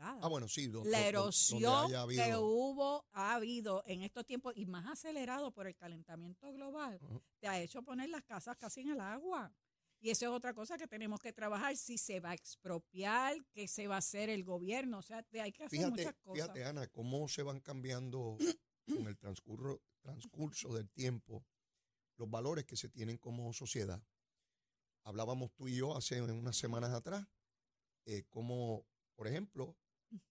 Ah, 0.00 0.28
bueno, 0.28 0.48
sí. 0.48 0.66
do- 0.68 0.80
do- 0.80 0.84
la 0.84 0.98
donde 0.98 1.08
erosión 1.08 1.90
que 2.10 2.36
hubo, 2.36 3.06
ha 3.12 3.34
habido 3.34 3.82
en 3.86 4.02
estos 4.02 4.24
tiempos 4.26 4.52
y 4.56 4.66
más 4.66 4.86
acelerado 4.86 5.52
por 5.52 5.66
el 5.66 5.74
calentamiento 5.76 6.52
global, 6.52 7.00
te 7.40 7.48
ha 7.48 7.60
hecho 7.60 7.82
poner 7.82 8.08
las 8.10 8.24
casas 8.24 8.56
casi 8.56 8.80
en 8.80 8.90
el 8.90 9.00
agua. 9.00 9.52
Y 10.00 10.10
eso 10.10 10.26
es 10.26 10.30
otra 10.30 10.54
cosa 10.54 10.78
que 10.78 10.86
tenemos 10.86 11.18
que 11.20 11.32
trabajar, 11.32 11.76
si 11.76 11.98
se 11.98 12.20
va 12.20 12.30
a 12.30 12.34
expropiar, 12.34 13.36
qué 13.50 13.66
se 13.66 13.88
va 13.88 13.96
a 13.96 13.98
hacer 13.98 14.30
el 14.30 14.44
gobierno, 14.44 14.98
o 14.98 15.02
sea, 15.02 15.22
te- 15.24 15.40
hay 15.40 15.50
que 15.52 15.64
hacer 15.64 15.78
Fíjate, 15.78 15.90
muchas 16.02 16.14
cosas. 16.16 16.34
fíjate, 16.34 16.64
Ana, 16.64 16.86
cómo 16.86 17.26
se 17.28 17.42
van 17.42 17.60
cambiando 17.60 18.36
con 18.86 19.06
el 19.08 19.16
transcurso, 19.18 19.82
transcurso 20.00 20.72
del 20.72 20.88
tiempo 20.90 21.44
los 22.16 22.30
valores 22.30 22.64
que 22.64 22.76
se 22.76 22.88
tienen 22.88 23.16
como 23.18 23.52
sociedad. 23.52 24.00
Hablábamos 25.04 25.52
tú 25.54 25.68
y 25.68 25.76
yo 25.76 25.96
hace 25.96 26.20
unas 26.22 26.56
semanas 26.56 26.90
atrás, 26.90 27.26
eh, 28.04 28.24
como, 28.28 28.86
por 29.18 29.26
ejemplo, 29.26 29.76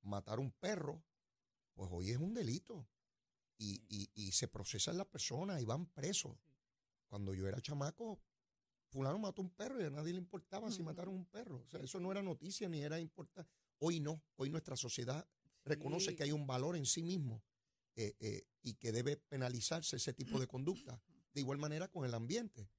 matar 0.01 0.39
un 0.39 0.49
perro, 0.49 1.03
pues 1.73 1.89
hoy 1.91 2.11
es 2.11 2.17
un 2.17 2.33
delito. 2.33 2.87
Y, 3.57 3.83
y, 3.89 4.09
y 4.13 4.31
se 4.31 4.47
procesan 4.47 4.97
las 4.97 5.07
personas 5.07 5.61
y 5.61 5.65
van 5.65 5.87
presos. 5.87 6.37
Cuando 7.07 7.33
yo 7.33 7.47
era 7.47 7.59
chamaco, 7.59 8.21
fulano 8.87 9.19
mató 9.19 9.41
un 9.41 9.49
perro 9.49 9.81
y 9.81 9.83
a 9.83 9.89
nadie 9.89 10.13
le 10.13 10.19
importaba 10.19 10.71
si 10.71 10.83
mataron 10.83 11.15
un 11.15 11.25
perro. 11.25 11.63
O 11.65 11.67
sea, 11.67 11.81
eso 11.81 11.99
no 11.99 12.13
era 12.13 12.21
noticia 12.21 12.69
ni 12.69 12.81
era 12.81 12.97
importante. 12.97 13.51
Hoy 13.79 13.99
no, 13.99 14.23
hoy 14.37 14.49
nuestra 14.49 14.77
sociedad 14.77 15.27
reconoce 15.65 16.15
que 16.15 16.23
hay 16.23 16.31
un 16.31 16.47
valor 16.47 16.77
en 16.77 16.85
sí 16.85 17.03
mismo 17.03 17.43
eh, 17.95 18.15
eh, 18.21 18.47
y 18.61 18.75
que 18.75 18.93
debe 18.93 19.17
penalizarse 19.17 19.97
ese 19.97 20.13
tipo 20.13 20.39
de 20.39 20.47
conducta. 20.47 21.01
De 21.33 21.41
igual 21.41 21.57
manera 21.57 21.89
con 21.89 22.05
el 22.05 22.13
ambiente. 22.13 22.69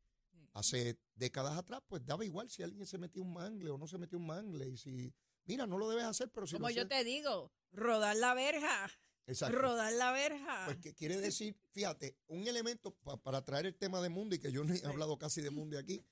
Hace 0.54 0.98
décadas 1.14 1.58
atrás, 1.58 1.82
pues 1.86 2.06
daba 2.06 2.24
igual 2.24 2.48
si 2.48 2.62
alguien 2.62 2.86
se 2.86 2.96
metía 2.96 3.20
un 3.20 3.34
mangle 3.34 3.68
o 3.68 3.76
no 3.76 3.86
se 3.86 3.98
metía 3.98 4.18
un 4.18 4.26
mangle. 4.26 4.70
Y 4.70 4.78
si, 4.78 5.12
mira, 5.48 5.66
no 5.66 5.78
lo 5.78 5.88
debes 5.88 6.04
hacer, 6.04 6.30
pero 6.30 6.46
si 6.46 6.54
Como 6.54 6.68
lo 6.68 6.74
yo 6.74 6.82
haces- 6.82 6.88
te 6.90 7.04
digo, 7.04 7.50
rodar 7.72 8.14
la 8.16 8.34
verja, 8.34 8.90
Exacto. 9.26 9.58
rodar 9.58 9.92
la 9.94 10.12
verja. 10.12 10.62
Pues 10.66 10.78
que 10.78 10.94
quiere 10.94 11.16
decir, 11.16 11.56
fíjate, 11.72 12.16
un 12.28 12.46
elemento 12.46 12.94
pa- 12.94 13.16
para 13.20 13.44
traer 13.44 13.66
el 13.66 13.74
tema 13.76 14.00
de 14.00 14.08
mundo 14.10 14.34
y 14.36 14.38
que 14.38 14.52
yo 14.52 14.62
no 14.62 14.72
he 14.74 14.84
hablado 14.86 15.18
casi 15.18 15.40
de 15.40 15.50
mundo 15.50 15.78
aquí, 15.78 16.04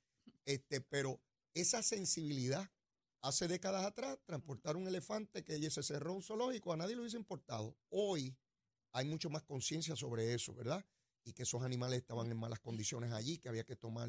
este, 0.45 0.81
pero 0.81 1.21
esa 1.55 1.83
sensibilidad 1.83 2.69
hace 3.23 3.49
décadas 3.49 3.85
atrás 3.87 4.19
transportar 4.25 4.77
un 4.77 4.87
elefante 4.87 5.43
que 5.45 5.71
se 5.71 5.83
cerró 5.83 6.13
un 6.15 6.23
zoológico 6.23 6.73
a 6.73 6.77
nadie 6.77 6.95
le 6.95 7.01
hubiese 7.03 7.17
importado. 7.17 7.77
Hoy 7.89 8.37
hay 8.93 9.05
mucho 9.07 9.31
más 9.31 9.43
conciencia 9.43 9.97
sobre 9.97 10.33
eso, 10.35 10.55
¿verdad? 10.55 10.85
Y 11.25 11.33
que 11.33 11.43
esos 11.43 11.63
animales 11.63 11.99
estaban 12.01 12.31
en 12.31 12.39
malas 12.39 12.61
condiciones 12.61 13.13
allí, 13.13 13.39
que 13.39 13.49
había 13.49 13.65
que 13.65 13.77
tomar 13.77 14.09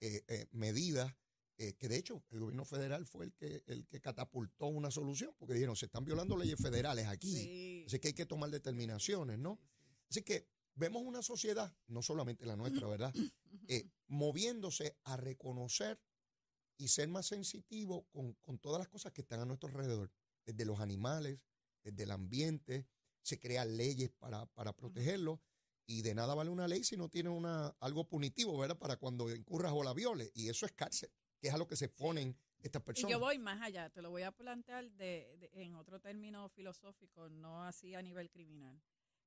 eh, 0.00 0.24
eh, 0.28 0.46
medidas. 0.50 1.14
Eh, 1.56 1.74
que 1.74 1.88
de 1.88 1.96
hecho 1.96 2.24
el 2.30 2.40
gobierno 2.40 2.64
federal 2.64 3.06
fue 3.06 3.26
el 3.26 3.32
que, 3.34 3.62
el 3.66 3.86
que 3.86 4.00
catapultó 4.00 4.66
una 4.66 4.90
solución, 4.90 5.34
porque 5.38 5.54
dijeron, 5.54 5.76
se 5.76 5.86
están 5.86 6.04
violando 6.04 6.36
leyes 6.36 6.60
federales 6.60 7.06
aquí. 7.06 7.32
Sí. 7.32 7.84
Así 7.86 7.98
que 7.98 8.08
hay 8.08 8.14
que 8.14 8.26
tomar 8.26 8.50
determinaciones, 8.50 9.38
¿no? 9.38 9.60
Así 10.10 10.22
que 10.22 10.48
vemos 10.74 11.02
una 11.02 11.22
sociedad, 11.22 11.74
no 11.86 12.02
solamente 12.02 12.46
la 12.46 12.56
nuestra, 12.56 12.86
¿verdad? 12.88 13.14
Eh, 13.68 13.88
moviéndose 14.08 14.98
a 15.04 15.16
reconocer 15.16 15.98
y 16.76 16.88
ser 16.88 17.08
más 17.08 17.26
sensitivo 17.26 18.06
con, 18.10 18.34
con 18.34 18.58
todas 18.58 18.80
las 18.80 18.88
cosas 18.88 19.12
que 19.12 19.22
están 19.22 19.40
a 19.40 19.46
nuestro 19.46 19.68
alrededor, 19.70 20.10
desde 20.44 20.66
los 20.66 20.80
animales, 20.80 21.38
desde 21.82 22.02
el 22.02 22.10
ambiente, 22.10 22.86
se 23.22 23.38
crean 23.38 23.76
leyes 23.76 24.10
para, 24.10 24.44
para 24.46 24.74
protegerlos 24.76 25.40
y 25.86 26.02
de 26.02 26.14
nada 26.14 26.34
vale 26.34 26.50
una 26.50 26.68
ley 26.68 26.84
si 26.84 26.96
no 26.96 27.08
tiene 27.08 27.30
una, 27.30 27.68
algo 27.80 28.08
punitivo, 28.08 28.56
¿verdad? 28.58 28.78
Para 28.78 28.96
cuando 28.96 29.34
incurras 29.34 29.72
o 29.74 29.82
la 29.82 29.94
violes 29.94 30.30
y 30.34 30.48
eso 30.48 30.66
es 30.66 30.72
cárcel, 30.72 31.10
que 31.44 31.48
es 31.48 31.54
a 31.54 31.58
lo 31.58 31.68
que 31.68 31.76
se 31.76 31.90
ponen 31.90 32.34
estas 32.62 32.80
Y 32.80 32.84
personas. 32.86 33.10
yo 33.12 33.20
voy 33.20 33.38
más 33.38 33.60
allá, 33.60 33.90
te 33.90 34.00
lo 34.00 34.08
voy 34.08 34.22
a 34.22 34.32
plantear 34.32 34.90
de, 34.92 35.36
de- 35.38 35.50
en 35.62 35.74
otro 35.74 36.00
término 36.00 36.48
filosófico, 36.48 37.28
no 37.28 37.62
así 37.64 37.94
a 37.94 38.00
nivel 38.00 38.30
criminal. 38.30 38.80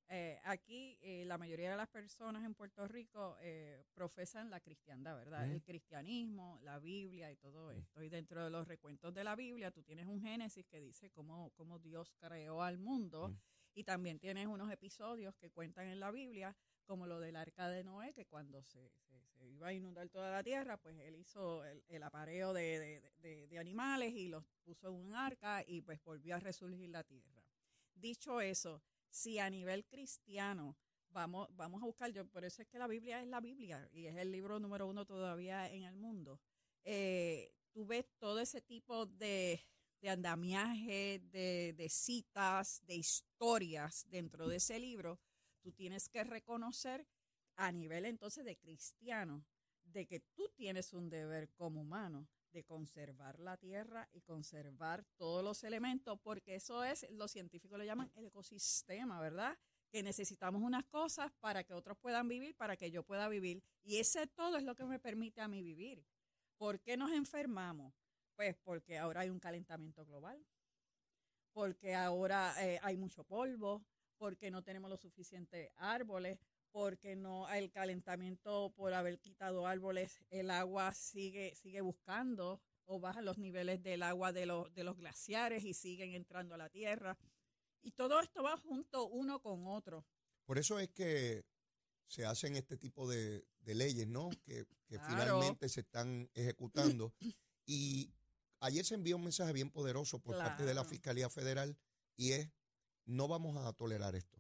Eh, 0.10 0.40
aquí 0.46 0.98
eh, 1.02 1.26
la 1.26 1.38
mayoría 1.38 1.70
de 1.70 1.78
las 1.78 1.90
personas 1.90 2.44
en 2.44 2.56
Puerto 2.56 2.88
Rico 2.88 3.38
eh, 3.40 3.84
profesan 3.94 4.50
la 4.50 4.60
cristiandad, 4.62 5.16
¿verdad? 5.16 5.48
El 5.52 5.62
cristianismo, 5.62 6.58
la 6.64 6.80
Biblia 6.80 7.32
y 7.32 7.36
todo 7.36 7.72
esto. 7.72 8.02
Y 8.02 8.10
dentro 8.10 8.44
de 8.44 8.50
los 8.50 8.68
recuentos 8.68 9.14
de 9.14 9.24
la 9.24 9.36
Biblia, 9.36 9.70
tú 9.70 9.84
tienes 9.84 10.08
un 10.08 10.20
Génesis 10.20 10.66
que 10.66 10.80
dice 10.82 11.12
cómo, 11.12 11.52
cómo 11.52 11.78
Dios 11.78 12.16
creó 12.18 12.64
al 12.64 12.80
mundo. 12.80 13.38
Y 13.76 13.84
también 13.84 14.18
tienes 14.18 14.48
unos 14.48 14.72
episodios 14.72 15.36
que 15.36 15.52
cuentan 15.52 15.86
en 15.88 16.00
la 16.00 16.10
Biblia, 16.10 16.56
como 16.88 17.06
lo 17.08 17.20
del 17.20 17.36
arca 17.36 17.70
de 17.70 17.84
Noé, 17.84 18.14
que 18.14 18.26
cuando 18.26 18.64
se, 18.64 18.90
se- 19.02 19.26
se 19.38 19.48
iba 19.48 19.68
a 19.68 19.74
inundar 19.74 20.10
toda 20.10 20.32
la 20.32 20.44
tierra, 20.44 20.78
pues 20.78 20.98
él 21.02 21.16
hizo 21.16 21.64
el, 21.66 21.84
el 21.90 22.04
apareo 22.04 22.54
de, 22.54 22.80
de- 23.22 23.48
de- 23.48 23.60
animales 23.60 24.14
y 24.14 24.30
los 24.30 24.44
puso 24.64 24.88
en 24.90 24.96
un 24.96 25.14
arca 25.16 25.64
y 25.68 25.82
pues 25.82 26.04
volvió 26.04 26.36
a 26.36 26.40
resurgir 26.40 26.90
la 26.90 27.04
tierra. 27.04 27.44
Dicho 27.94 28.42
eso, 28.42 28.82
si 29.10 29.40
a 29.40 29.50
nivel 29.50 29.86
cristiano 29.86 30.78
vamos, 31.10 31.48
vamos 31.56 31.82
a 31.82 31.86
buscar, 31.86 32.12
yo 32.12 32.26
por 32.28 32.46
eso 32.46 32.62
es 32.62 32.68
que 32.68 32.78
la 32.80 32.88
Biblia 32.88 33.22
es 33.22 33.28
la 33.28 33.40
Biblia 33.42 33.90
y 33.92 34.06
es 34.08 34.16
el 34.18 34.32
libro 34.32 34.60
número 34.60 34.88
uno 34.88 35.06
todavía 35.06 35.70
en 35.72 35.84
el 35.84 35.96
mundo. 35.96 36.40
Eh, 36.84 37.52
tú 37.72 37.86
ves 37.86 38.06
todo 38.20 38.40
ese 38.40 38.62
tipo 38.62 39.06
de, 39.08 39.62
de 40.02 40.10
andamiaje, 40.10 41.20
de, 41.32 41.74
de 41.76 41.90
citas, 41.90 42.82
de 42.86 42.96
historias 42.96 44.06
dentro 44.10 44.48
de 44.48 44.58
ese 44.58 44.80
libro, 44.80 45.20
tú 45.68 45.74
tienes 45.74 46.08
que 46.08 46.24
reconocer 46.24 47.06
a 47.58 47.74
nivel 47.74 48.06
entonces 48.06 48.46
de 48.46 48.56
cristiano, 48.56 49.44
de 49.84 50.08
que 50.08 50.22
tú 50.22 50.48
tienes 50.56 50.94
un 50.94 51.10
deber 51.10 51.50
como 51.50 51.82
humano 51.82 52.30
de 52.54 52.64
conservar 52.64 53.38
la 53.42 53.58
tierra 53.58 54.08
y 54.14 54.22
conservar 54.22 55.04
todos 55.18 55.44
los 55.44 55.66
elementos, 55.66 56.18
porque 56.24 56.56
eso 56.56 56.86
es, 56.86 57.06
los 57.10 57.32
científicos 57.32 57.78
lo 57.78 57.84
llaman 57.84 58.10
el 58.16 58.28
ecosistema, 58.28 59.20
¿verdad? 59.20 59.58
Que 59.92 60.04
necesitamos 60.04 60.62
unas 60.62 60.86
cosas 60.86 61.34
para 61.42 61.66
que 61.66 61.74
otros 61.74 61.98
puedan 61.98 62.30
vivir, 62.30 62.56
para 62.56 62.78
que 62.78 62.90
yo 62.90 63.04
pueda 63.04 63.28
vivir. 63.28 63.62
Y 63.84 63.98
ese 63.98 64.26
todo 64.26 64.56
es 64.56 64.64
lo 64.64 64.74
que 64.74 64.86
me 64.86 65.00
permite 65.00 65.42
a 65.42 65.50
mí 65.50 65.62
vivir. 65.62 66.06
¿Por 66.56 66.80
qué 66.80 66.96
nos 66.96 67.12
enfermamos? 67.12 67.94
Pues 68.38 68.56
porque 68.64 68.98
ahora 68.98 69.20
hay 69.22 69.30
un 69.30 69.40
calentamiento 69.40 70.06
global, 70.06 70.42
porque 71.52 71.94
ahora 71.94 72.56
eh, 72.66 72.80
hay 72.82 72.96
mucho 72.96 73.26
polvo, 73.26 73.86
porque 74.18 74.52
no 74.52 74.64
tenemos 74.64 74.90
los 74.90 75.02
suficientes 75.02 75.70
árboles, 75.78 76.40
porque 76.72 77.16
no 77.16 77.50
el 77.50 77.72
calentamiento 77.72 78.72
por 78.76 78.94
haber 78.94 79.20
quitado 79.20 79.66
árboles, 79.68 80.20
el 80.30 80.52
agua 80.52 80.94
sigue 80.94 81.56
sigue 81.56 81.82
buscando 81.82 82.62
o 82.86 83.00
bajan 83.00 83.26
los 83.26 83.38
niveles 83.38 83.82
del 83.84 84.04
agua 84.04 84.32
de 84.34 84.46
los 84.46 84.74
de 84.74 84.84
los 84.84 84.96
glaciares 84.98 85.64
y 85.66 85.74
siguen 85.74 86.14
entrando 86.14 86.56
a 86.56 86.58
la 86.58 86.70
tierra. 86.70 87.18
Y 87.82 87.92
todo 87.92 88.20
esto 88.20 88.44
va 88.44 88.58
junto 88.58 89.08
uno 89.08 89.42
con 89.42 89.66
otro. 89.68 90.06
Por 90.46 90.58
eso 90.58 90.80
es 90.80 90.90
que 90.90 91.46
se 92.08 92.26
hacen 92.26 92.56
este 92.56 92.78
tipo 92.78 93.08
de, 93.10 93.46
de 93.60 93.76
leyes, 93.76 94.08
¿no? 94.08 94.30
Que, 94.44 94.66
que 94.88 94.98
Claro. 94.98 95.06
finalmente 95.10 95.68
se 95.70 95.82
están 95.82 96.30
ejecutando. 96.34 97.14
Y 97.70 98.14
ayer 98.62 98.86
se 98.86 98.96
envió 98.96 99.18
un 99.18 99.24
mensaje 99.24 99.52
bien 99.52 99.70
poderoso 99.70 100.20
por 100.20 100.38
parte 100.38 100.64
de 100.64 100.74
la 100.74 100.82
Claro. 100.84 100.90
Fiscalía 100.90 101.30
Federal 101.30 101.78
y 102.16 102.32
es, 102.32 102.50
no 103.08 103.28
vamos 103.28 103.58
a 103.58 103.74
tolerar 103.74 104.16
esto. 104.16 104.40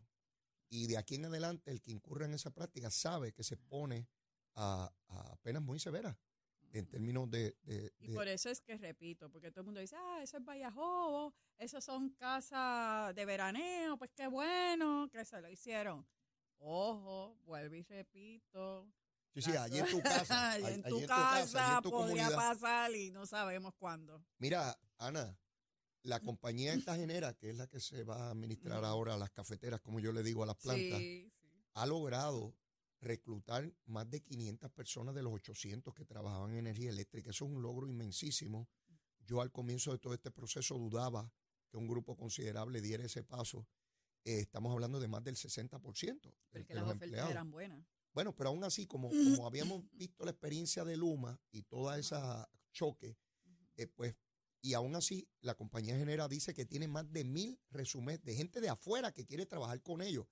Y 0.70 0.88
de 0.88 0.98
aquí 0.98 1.16
en 1.16 1.26
adelante, 1.26 1.72
el 1.72 1.82
que 1.82 1.92
incurra 1.92 2.26
en 2.26 2.34
esa 2.34 2.52
práctica 2.52 2.92
sabe 2.92 3.32
que 3.34 3.44
se 3.44 3.58
pone 3.58 4.08
a, 4.56 4.92
a 5.08 5.36
penas 5.38 5.62
muy 5.64 5.80
severas 5.80 6.16
en 6.74 6.86
términos 6.88 7.30
de... 7.32 7.56
de- 7.64 7.94
Y 8.00 8.08
de- 8.10 8.14
por 8.14 8.28
eso 8.28 8.50
es 8.50 8.60
que 8.62 8.78
repito, 8.78 9.30
porque 9.32 9.50
todo 9.52 9.62
el 9.62 9.66
mundo 9.66 9.80
dice, 9.80 9.96
ah, 9.98 10.20
eso 10.22 10.38
es 10.38 10.44
Vallajobo, 10.44 11.34
esos 11.58 11.84
son 11.84 12.10
casas 12.12 13.16
de 13.16 13.26
veraneo, 13.26 13.98
pues 13.98 14.12
qué 14.14 14.28
bueno 14.28 15.08
que 15.12 15.24
se 15.26 15.40
lo 15.42 15.50
hicieron. 15.50 16.06
Ojo, 16.60 17.38
vuelvo 17.46 17.76
y 17.76 17.84
repito, 17.84 18.92
Sí, 19.34 19.42
sí, 19.44 19.52
allí 19.56 19.78
en 19.80 19.86
tu 19.90 20.02
casa. 20.02 20.52
Allí 20.52 20.66
allí 20.66 20.74
en 20.74 20.84
tu 20.84 21.06
casa 21.06 21.76
en 21.78 21.84
tu 21.84 21.90
podría 21.92 22.26
comunidad. 22.26 22.36
pasar 22.36 22.94
y 22.96 23.12
no 23.12 23.26
sabemos 23.28 23.74
cuándo. 23.76 24.22
Mira, 24.40 24.76
Ana, 24.98 25.38
la 26.08 26.20
compañía 26.22 26.74
esta 26.74 26.96
genera, 26.96 27.34
que 27.34 27.50
es 27.50 27.56
la 27.58 27.68
que 27.68 27.80
se 27.80 28.04
va 28.04 28.28
a 28.28 28.32
administrar 28.32 28.84
ahora 28.86 29.16
a 29.16 29.18
las 29.18 29.30
cafeteras, 29.32 29.82
como 29.82 30.00
yo 30.00 30.12
le 30.14 30.24
digo 30.24 30.42
a 30.44 30.46
las 30.46 30.56
plantas, 30.56 31.00
Sí, 31.00 31.30
sí. 31.42 31.48
ha 31.74 31.86
logrado 31.86 32.56
reclutar 33.02 33.72
más 33.86 34.10
de 34.10 34.22
500 34.22 34.72
personas 34.72 35.14
de 35.14 35.22
los 35.22 35.34
800 35.34 35.94
que 35.94 36.06
trabajaban 36.06 36.52
en 36.52 36.60
energía 36.60 36.90
eléctrica. 36.90 37.30
Eso 37.30 37.46
es 37.46 37.52
un 37.52 37.62
logro 37.62 37.88
inmensísimo. 37.88 38.68
Yo 39.20 39.42
al 39.42 39.52
comienzo 39.52 39.92
de 39.92 40.00
todo 40.00 40.14
este 40.14 40.32
proceso 40.32 40.78
dudaba 40.78 41.32
que 41.70 41.78
un 41.78 41.88
grupo 41.88 42.16
considerable 42.16 42.82
diera 42.82 43.04
ese 43.04 43.24
paso. 43.24 43.68
Eh, 44.24 44.40
estamos 44.40 44.72
hablando 44.74 45.00
de 45.00 45.08
más 45.10 45.24
del 45.24 45.36
60% 45.36 46.22
de, 46.22 46.60
Porque 46.60 46.74
las 46.74 46.84
ofertas 46.86 47.04
empleados. 47.04 47.32
eran 47.32 47.52
buenas. 47.52 47.86
Bueno, 48.14 48.34
pero 48.36 48.50
aún 48.50 48.64
así, 48.64 48.88
como, 48.88 49.10
como 49.42 49.46
habíamos 49.46 49.84
visto 49.92 50.24
la 50.26 50.32
experiencia 50.32 50.84
de 50.86 50.96
Luma 50.98 51.40
y 51.52 51.64
toda 51.64 52.00
esa 52.00 52.50
choque, 52.72 53.18
eh, 53.76 53.88
pues, 53.88 54.16
y 54.62 54.74
aún 54.74 54.96
así, 54.96 55.28
la 55.42 55.56
compañía 55.56 55.96
genera 55.98 56.28
dice 56.28 56.54
que 56.54 56.66
tiene 56.66 56.88
más 56.88 57.12
de 57.12 57.24
mil 57.24 57.60
resúmenes 57.70 58.24
de 58.24 58.36
gente 58.36 58.60
de 58.60 58.70
afuera 58.70 59.14
que 59.14 59.26
quiere 59.26 59.46
trabajar 59.46 59.82
con 59.82 60.02
ellos. 60.02 60.26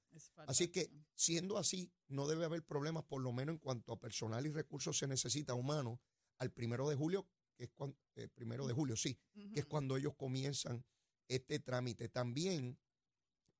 Así 0.49 0.69
que, 0.69 0.91
siendo 1.15 1.57
así, 1.57 1.91
no 2.07 2.27
debe 2.27 2.45
haber 2.45 2.63
problemas, 2.63 3.03
por 3.05 3.21
lo 3.21 3.31
menos 3.31 3.53
en 3.53 3.59
cuanto 3.59 3.93
a 3.93 3.99
personal 3.99 4.45
y 4.45 4.51
recursos 4.51 4.97
se 4.97 5.07
necesita 5.07 5.53
humano, 5.53 6.01
al 6.37 6.51
primero 6.51 6.89
de 6.89 6.95
julio, 6.95 7.27
que 7.55 7.65
es 7.65 7.69
cuando, 7.71 7.97
primero 8.33 8.67
de 8.67 8.73
julio, 8.73 8.95
sí, 8.97 9.17
que 9.53 9.59
es 9.61 9.65
cuando 9.65 9.95
ellos 9.95 10.15
comienzan 10.15 10.83
este 11.29 11.59
trámite. 11.59 12.09
También 12.09 12.77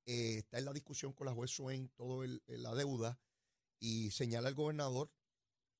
eh, 0.04 0.38
está 0.38 0.58
en 0.58 0.66
la 0.66 0.72
discusión 0.72 1.12
con 1.12 1.26
la 1.26 1.32
juez 1.34 1.50
Swain 1.50 1.88
todo 1.96 2.22
el- 2.22 2.42
eh, 2.46 2.58
la 2.58 2.74
deuda 2.74 3.18
y 3.80 4.10
señala 4.12 4.48
el 4.48 4.54
gobernador 4.54 5.10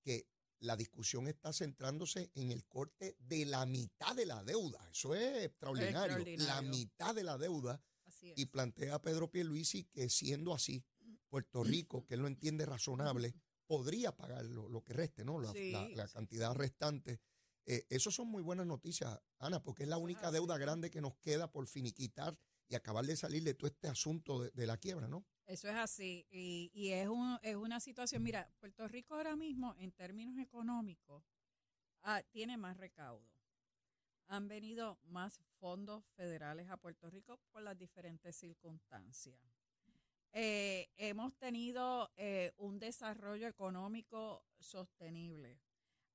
que 0.03 0.27
la 0.61 0.77
discusión 0.77 1.27
está 1.29 1.53
centrándose 1.53 2.31
en 2.35 2.51
el 2.51 2.65
corte 2.67 3.17
de 3.21 3.45
la 3.47 3.67
mitad 3.67 4.15
de 4.17 4.27
la 4.27 4.43
deuda. 4.45 4.89
Eso 4.91 5.15
es 5.15 5.45
extraordinario. 5.45 6.25
La 6.39 6.63
mitad 6.63 7.15
de 7.15 7.25
la 7.25 7.37
deuda 7.39 7.81
Así 8.05 8.31
es. 8.31 8.39
y 8.39 8.47
plantea 8.47 8.95
a 8.97 9.03
Pedro 9.03 9.31
Pierluisi 9.31 9.85
que 9.85 10.09
siendo 10.09 10.55
así, 10.55 10.85
Puerto 11.29 11.63
Rico, 11.65 12.05
que 12.07 12.15
él 12.15 12.21
lo 12.21 12.27
entiende 12.29 12.65
razonable, 12.67 13.35
podría 13.67 14.17
pagar 14.17 14.45
lo, 14.45 14.69
lo 14.69 14.83
que 14.83 14.93
reste, 14.93 15.25
¿no? 15.25 15.41
La, 15.41 15.53
Sí, 15.53 15.73
la- 15.73 15.89
la 15.91 16.07
sí, 16.07 16.15
cantidad 16.15 16.55
restante. 16.55 17.21
Eh, 17.67 17.85
eso 17.91 18.11
son 18.13 18.29
muy 18.29 18.43
buenas 18.43 18.65
noticias, 18.67 19.19
Ana, 19.39 19.61
porque 19.63 19.83
es 19.83 19.89
la 19.89 19.99
única 19.99 20.31
deuda 20.31 20.57
grande 20.57 20.89
que 20.91 21.01
nos 21.01 21.17
queda 21.17 21.51
por 21.51 21.67
finiquitar 21.67 22.39
y 22.69 22.75
acabar 22.75 23.05
de 23.05 23.17
salir 23.17 23.43
de 23.45 23.55
todo 23.55 23.69
este 23.69 23.89
asunto 23.89 24.43
de, 24.43 24.67
la 24.67 24.77
quiebra, 24.77 25.09
¿no? 25.09 25.25
Eso 25.47 25.69
es 25.69 25.77
así. 25.77 26.27
Y, 26.31 26.71
y 26.75 26.91
es, 26.91 27.09
un, 27.09 27.39
es 27.43 27.57
una 27.57 27.81
situación, 27.81 28.23
mira, 28.23 28.51
Puerto 28.59 28.89
Rico 28.89 29.15
ahora 29.15 29.37
mismo, 29.37 29.75
en 29.79 29.93
términos 29.93 30.37
económicos, 30.39 31.23
ah, 32.03 32.23
tiene 32.31 32.57
más 32.57 32.77
recaudo. 32.77 33.31
Han 34.29 34.49
venido 34.49 34.99
más 35.05 35.41
fondos 35.61 36.05
federales 36.17 36.69
a 36.69 36.77
Puerto 36.77 37.09
Rico 37.11 37.39
por 37.53 37.63
las 37.63 37.79
diferentes 37.79 38.35
circunstancias. 38.35 39.39
Eh, 40.33 40.91
hemos 40.97 41.35
tenido 41.37 42.11
eh, 42.17 42.53
un 42.59 42.79
desarrollo 42.79 43.47
económico 43.47 44.45
sostenible. 44.59 45.59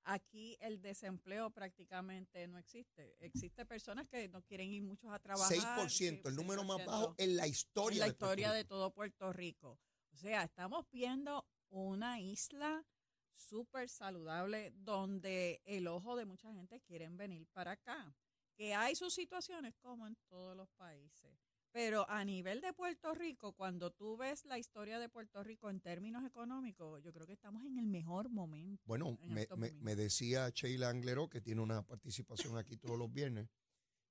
Aquí 0.04 0.58
el 0.62 0.82
desempleo 0.82 1.52
prácticamente 1.52 2.48
no 2.48 2.58
existe. 2.58 3.16
Existe 3.20 3.66
personas 3.66 4.08
que 4.08 4.28
no 4.30 4.42
quieren 4.42 4.72
ir 4.72 4.84
muchos 4.84 5.12
a 5.12 5.20
trabajar. 5.20 5.56
6%, 5.56 6.28
el 6.28 6.36
número 6.36 6.64
más 6.64 6.80
6%. 6.80 6.86
bajo 6.86 7.16
en 7.18 7.38
la 7.38 7.48
historia 7.48 7.96
en 7.96 8.00
la 8.00 8.06
de 8.08 8.14
Puerto 8.14 8.26
historia 8.26 8.52
de 8.54 8.64
todo 8.64 8.92
Puerto 8.92 9.32
Rico. 9.32 9.80
O 10.14 10.18
sea, 10.18 10.44
estamos 10.44 10.86
viendo 10.92 11.46
una 11.70 12.20
isla 12.20 12.86
súper 13.34 13.90
saludable 13.90 14.72
donde 14.76 15.62
el 15.66 15.88
ojo 15.88 16.16
de 16.16 16.26
mucha 16.26 16.52
gente 16.54 16.82
quieren 16.82 17.18
venir 17.18 17.48
para 17.54 17.72
acá. 17.72 18.16
Que 18.56 18.74
hay 18.74 18.96
sus 18.96 19.14
situaciones 19.14 19.76
como 19.78 20.08
en 20.08 20.16
todos 20.30 20.56
los 20.56 20.70
países. 20.72 21.51
Pero 21.74 22.10
a 22.10 22.26
nivel 22.26 22.60
de 22.60 22.74
Puerto 22.74 23.14
Rico, 23.14 23.54
cuando 23.54 23.92
tú 23.92 24.18
ves 24.18 24.44
la 24.46 24.58
historia 24.60 25.00
de 25.00 25.08
Puerto 25.08 25.42
Rico 25.42 25.70
en 25.70 25.80
términos 25.80 26.26
económicos, 26.26 27.02
yo 27.02 27.14
creo 27.14 27.26
que 27.26 27.34
estamos 27.34 27.64
en 27.64 27.78
el 27.80 27.88
mejor 27.88 28.30
momento. 28.30 28.84
Bueno, 28.86 29.18
en 29.22 29.34
me, 29.80 29.96
decía 29.96 30.50
Sheila 30.50 30.90
Anglero, 30.90 31.30
que 31.30 31.40
tiene 31.40 31.62
una 31.62 31.82
participación 31.84 32.58
aquí 32.58 32.76
todos 32.76 32.98
los 32.98 33.12
viernes, 33.12 33.48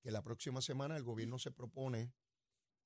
que 0.01 0.11
la 0.11 0.23
próxima 0.23 0.63
semana 0.63 0.97
el 0.97 1.03
gobierno 1.05 1.39
se 1.39 1.51
propone 1.53 2.15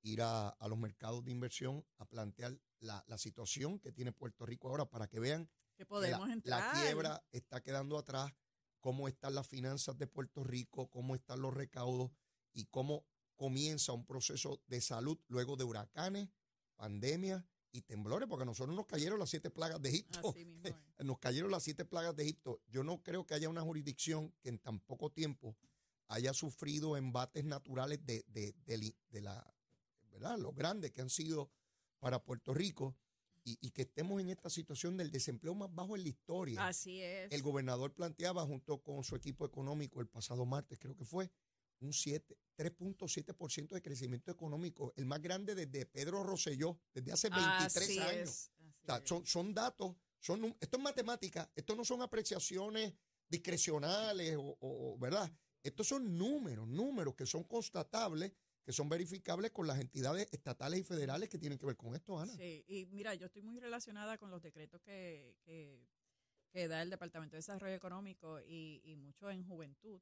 ir 0.03 0.23
a, 0.23 0.49
a 0.49 0.69
los 0.69 0.77
mercados 0.77 1.25
de 1.25 1.31
inversión 1.31 1.87
a 1.99 2.05
plantear 2.07 2.59
la, 2.81 3.05
la 3.07 3.17
situación 3.17 3.79
que 3.79 3.93
tiene 3.93 4.13
Puerto 4.13 4.45
Rico 4.45 4.69
ahora 4.69 4.87
para 4.87 5.07
que 5.07 5.21
vean 5.21 5.49
Que 5.77 5.85
que 5.85 5.87
podemos 5.87 6.27
la, 6.27 6.35
entrar. 6.35 6.75
la 6.75 6.81
quiebra 6.83 7.25
está 7.31 7.63
quedando 7.63 7.97
atrás, 7.97 8.33
cómo 8.81 9.07
están 9.09 9.35
las 9.37 9.47
finanzas 9.47 9.97
de 9.97 10.07
Puerto 10.09 10.43
Rico, 10.43 10.91
cómo 10.91 11.15
están 11.15 11.41
los 11.41 11.55
recaudos 11.55 12.11
y 12.53 12.67
cómo 12.67 13.07
comienza 13.37 13.93
un 13.93 14.05
proceso 14.05 14.61
de 14.67 14.81
salud 14.81 15.19
luego 15.29 15.57
de 15.57 15.65
huracanes, 15.65 16.29
pandemias 16.77 17.45
y 17.73 17.83
temblores, 17.83 18.29
porque 18.29 18.43
a 18.43 18.47
nosotros 18.47 18.77
nos 18.77 18.87
cayeron 18.87 19.19
las 19.19 19.31
siete 19.31 19.51
plagas 19.51 19.83
de 19.83 19.89
Egipto. 19.89 20.31
Así 20.31 20.45
mismo. 20.45 20.63
Nos 21.05 21.19
cayeron 21.19 21.51
las 21.51 21.65
siete 21.65 21.85
plagas 21.85 22.15
de 22.15 22.23
Egipto. 22.23 22.61
Yo 22.69 22.85
no 22.85 23.03
creo 23.03 23.27
que 23.27 23.35
haya 23.35 23.49
una 23.49 23.63
jurisdicción 23.63 24.33
que 24.41 24.49
en 24.49 24.59
tan 24.61 24.79
poco 24.79 25.11
tiempo 25.11 25.57
haya 26.07 26.33
sufrido 26.33 26.97
embates 26.97 27.45
naturales 27.45 28.05
de, 28.07 28.25
de, 28.29 28.55
de 29.11 29.21
la, 29.21 29.55
¿verdad? 30.13 30.39
Los 30.39 30.55
grandes 30.55 30.93
que 30.93 31.01
han 31.01 31.11
sido 31.11 31.51
para 31.99 32.23
Puerto 32.23 32.55
Rico 32.55 32.97
y, 33.43 33.59
y 33.61 33.71
que 33.71 33.83
estemos 33.83 34.21
en 34.21 34.29
esta 34.29 34.49
situación 34.51 34.97
del 34.97 35.11
desempleo 35.11 35.55
más 35.55 35.75
bajo 35.75 35.97
en 35.97 36.03
la 36.03 36.09
historia. 36.09 36.67
Así 36.67 37.03
es. 37.03 37.33
El 37.33 37.43
gobernador 37.43 37.93
planteaba 37.93 38.47
junto 38.47 38.83
con 38.83 39.03
su 39.03 39.17
equipo 39.17 39.45
económico 39.45 40.01
el 40.01 40.07
pasado 40.07 40.47
martes, 40.47 40.79
creo 40.79 40.97
que 40.97 41.05
fue, 41.05 41.31
un 41.81 41.93
7, 41.93 42.37
3.7% 42.57 43.69
de 43.69 43.83
crecimiento 43.83 44.31
económico, 44.31 44.93
el 44.97 45.07
más 45.07 45.21
grande 45.21 45.55
desde 45.55 45.87
Pedro 45.87 46.23
Rosselló, 46.23 46.79
desde 46.93 47.13
hace 47.13 47.29
23 47.31 47.77
Así 47.77 47.99
años. 47.99 48.51
O 48.83 48.87
sea, 48.87 49.03
son, 49.05 49.27
son 49.27 49.55
datos, 49.55 49.97
son, 50.19 50.57
esto 50.61 50.77
es 50.77 50.83
matemática, 50.83 51.51
esto 51.55 51.75
no 51.75 51.85
son 51.85 52.03
apreciaciones 52.03 52.95
discrecionales 53.29 54.37
o, 54.39 54.97
¿verdad? 54.99 55.31
Estos 55.63 55.89
son 55.89 56.17
números, 56.17 56.69
números 56.69 57.15
que 57.15 57.27
son 57.27 57.45
constatables, 57.45 58.33
que 58.65 58.73
son 58.73 58.89
verificables 58.89 59.51
con 59.51 59.67
las 59.67 59.81
entidades 59.81 60.29
estatales 60.31 60.81
y 60.81 60.85
federales 60.85 61.29
que 61.29 61.39
tienen 61.39 61.59
que 61.59 61.67
ver 61.67 61.77
con 61.77 61.95
esto, 61.95 62.19
Ana. 62.19 62.35
Sí, 62.37 62.65
y 62.67 62.87
mira, 62.87 63.15
yo 63.15 63.27
estoy 63.27 63.43
muy 63.43 63.59
relacionada 63.61 64.19
con 64.19 64.31
los 64.31 64.43
decretos 64.43 64.81
que, 64.83 65.37
que, 65.45 65.87
que 66.51 66.69
da 66.69 66.83
el 66.83 66.91
Departamento 66.91 67.37
de 67.37 67.39
Desarrollo 67.39 67.75
Económico 67.75 68.41
y, 68.41 68.83
y 68.85 68.97
mucho 68.97 69.31
en 69.31 69.47
juventud. 69.47 70.01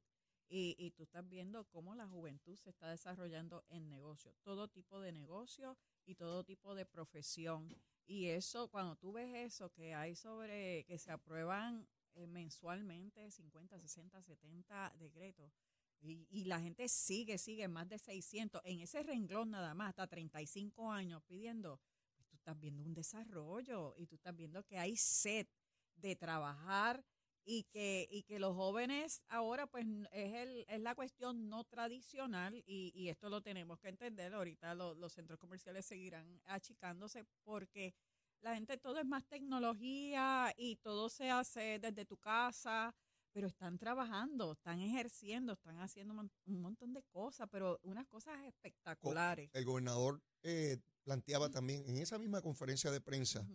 Y, 0.55 0.75
y 0.77 0.91
tú 0.91 1.01
estás 1.01 1.27
viendo 1.27 1.63
cómo 1.63 1.95
la 1.95 2.05
juventud 2.05 2.55
se 2.57 2.69
está 2.69 2.87
desarrollando 2.91 3.65
en 3.69 3.89
negocio, 3.89 4.35
todo 4.43 4.67
tipo 4.67 4.99
de 4.99 5.11
negocio 5.11 5.75
y 6.05 6.13
todo 6.13 6.43
tipo 6.43 6.75
de 6.75 6.85
profesión. 6.85 7.75
Y 8.05 8.27
eso, 8.27 8.67
cuando 8.67 8.95
tú 8.95 9.13
ves 9.13 9.33
eso, 9.33 9.71
que 9.71 9.95
hay 9.95 10.13
sobre, 10.13 10.83
que 10.85 10.99
se 10.99 11.09
aprueban 11.09 11.87
eh, 12.13 12.27
mensualmente 12.27 13.31
50, 13.31 13.79
60, 13.79 14.21
70 14.21 14.93
decretos, 14.99 15.51
y, 15.99 16.27
y 16.29 16.45
la 16.45 16.59
gente 16.61 16.87
sigue, 16.87 17.39
sigue, 17.39 17.67
más 17.67 17.89
de 17.89 17.97
600, 17.97 18.61
en 18.63 18.81
ese 18.81 19.01
renglón 19.01 19.49
nada 19.49 19.73
más, 19.73 19.89
hasta 19.89 20.05
35 20.05 20.91
años 20.91 21.23
pidiendo, 21.23 21.79
pues 22.15 22.27
tú 22.27 22.35
estás 22.35 22.59
viendo 22.59 22.83
un 22.83 22.93
desarrollo 22.93 23.95
y 23.97 24.05
tú 24.05 24.17
estás 24.17 24.35
viendo 24.35 24.63
que 24.63 24.77
hay 24.77 24.95
sed 24.97 25.47
de 25.95 26.15
trabajar 26.15 27.03
y 27.45 27.63
que, 27.65 28.07
y 28.09 28.23
que 28.23 28.39
los 28.39 28.55
jóvenes 28.55 29.23
ahora 29.27 29.67
pues 29.67 29.85
es, 30.11 30.33
el, 30.33 30.65
es 30.67 30.79
la 30.79 30.95
cuestión 30.95 31.49
no 31.49 31.63
tradicional 31.63 32.63
y, 32.65 32.91
y 32.95 33.09
esto 33.09 33.29
lo 33.29 33.41
tenemos 33.41 33.79
que 33.79 33.89
entender, 33.89 34.33
ahorita 34.33 34.75
lo- 34.75 34.93
los 34.95 35.13
centros 35.13 35.39
comerciales 35.39 35.85
seguirán 35.85 36.41
achicándose 36.45 37.25
porque 37.43 37.93
la 38.41 38.55
gente 38.55 38.77
todo 38.77 38.99
es 38.99 39.05
más 39.05 39.25
tecnología 39.27 40.53
y 40.57 40.75
todo 40.77 41.09
se 41.09 41.29
hace 41.31 41.79
desde 41.79 42.05
tu 42.05 42.17
casa, 42.17 42.93
pero 43.31 43.47
están 43.47 43.77
trabajando, 43.77 44.51
están 44.51 44.79
ejerciendo, 44.81 45.53
están 45.53 45.79
haciendo 45.79 46.13
un 46.45 46.61
montón 46.61 46.93
de 46.93 47.03
cosas, 47.03 47.47
pero 47.51 47.79
unas 47.83 48.05
cosas 48.07 48.37
espectaculares. 48.45 49.49
El 49.53 49.65
gobernador 49.65 50.21
eh, 50.43 50.77
planteaba 51.03 51.49
también 51.49 51.83
en 51.87 51.97
esa 51.97 52.17
misma 52.19 52.41
conferencia 52.41 52.91
de 52.91 53.01
prensa. 53.01 53.45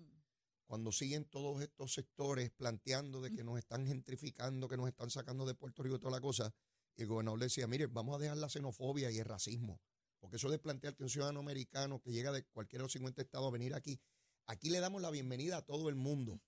Cuando 0.68 0.92
siguen 0.92 1.24
todos 1.24 1.62
estos 1.62 1.94
sectores 1.94 2.50
planteando 2.50 3.22
de 3.22 3.33
que 3.33 3.42
nos 3.42 3.59
están 3.59 3.87
gentrificando, 3.87 4.68
que 4.68 4.76
nos 4.76 4.87
están 4.87 5.11
sacando 5.11 5.46
de 5.46 5.54
Puerto 5.54 5.83
Rico 5.83 5.96
y 5.96 5.98
toda 5.98 6.12
la 6.12 6.20
cosa, 6.20 6.54
y 6.94 7.02
el 7.02 7.09
gobernador 7.09 7.40
decía, 7.40 7.66
mire, 7.66 7.87
vamos 7.87 8.14
a 8.14 8.18
dejar 8.18 8.37
la 8.37 8.50
xenofobia 8.50 9.11
y 9.11 9.18
el 9.18 9.24
racismo, 9.24 9.81
porque 10.20 10.37
eso 10.37 10.50
de 10.50 10.59
plantear 10.59 10.94
que 10.94 11.04
un 11.04 11.09
ciudadano 11.09 11.40
americano 11.40 12.02
que 12.02 12.12
llega 12.12 12.33
de 12.33 12.44
cualquiera 12.44 12.83
de 12.83 12.85
los 12.85 12.92
50 12.92 13.22
estados 13.22 13.48
a 13.48 13.50
venir 13.50 13.74
aquí, 13.74 13.98
aquí 14.44 14.68
le 14.68 14.81
damos 14.81 15.00
la 15.00 15.11
bienvenida 15.11 15.57
a 15.57 15.62
todo 15.62 15.88
el 15.88 15.94
mundo. 15.94 16.38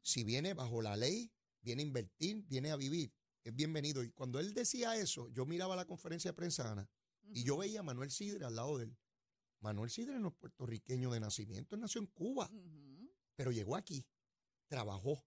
Si 0.00 0.24
viene 0.24 0.54
bajo 0.54 0.80
la 0.80 0.96
ley, 0.96 1.30
viene 1.60 1.82
a 1.82 1.86
invertir, 1.86 2.44
viene 2.48 2.70
a 2.70 2.76
vivir, 2.76 3.12
es 3.44 3.54
bienvenido. 3.54 4.02
Y 4.02 4.10
cuando 4.10 4.40
él 4.40 4.54
decía 4.54 4.96
eso, 4.96 5.28
yo 5.28 5.44
miraba 5.44 5.76
la 5.76 5.84
conferencia 5.84 6.30
de 6.30 6.34
prensa, 6.34 6.72
Ana, 6.72 6.88
y 7.24 7.44
yo 7.44 7.58
veía 7.58 7.80
a 7.80 7.82
Manuel 7.82 8.10
Sidre 8.10 8.46
al 8.46 8.56
lado 8.56 8.78
de 8.78 8.84
él. 8.84 8.96
Manuel 9.60 9.90
Sidre 9.90 10.18
no 10.18 10.28
es 10.28 10.34
puertorriqueño 10.34 11.10
de 11.10 11.20
nacimiento, 11.20 11.74
él 11.74 11.82
nació 11.82 12.00
en 12.00 12.06
Cuba. 12.06 12.50
Pero 13.36 13.52
llegó 13.52 13.76
aquí, 13.76 14.04
trabajó, 14.66 15.24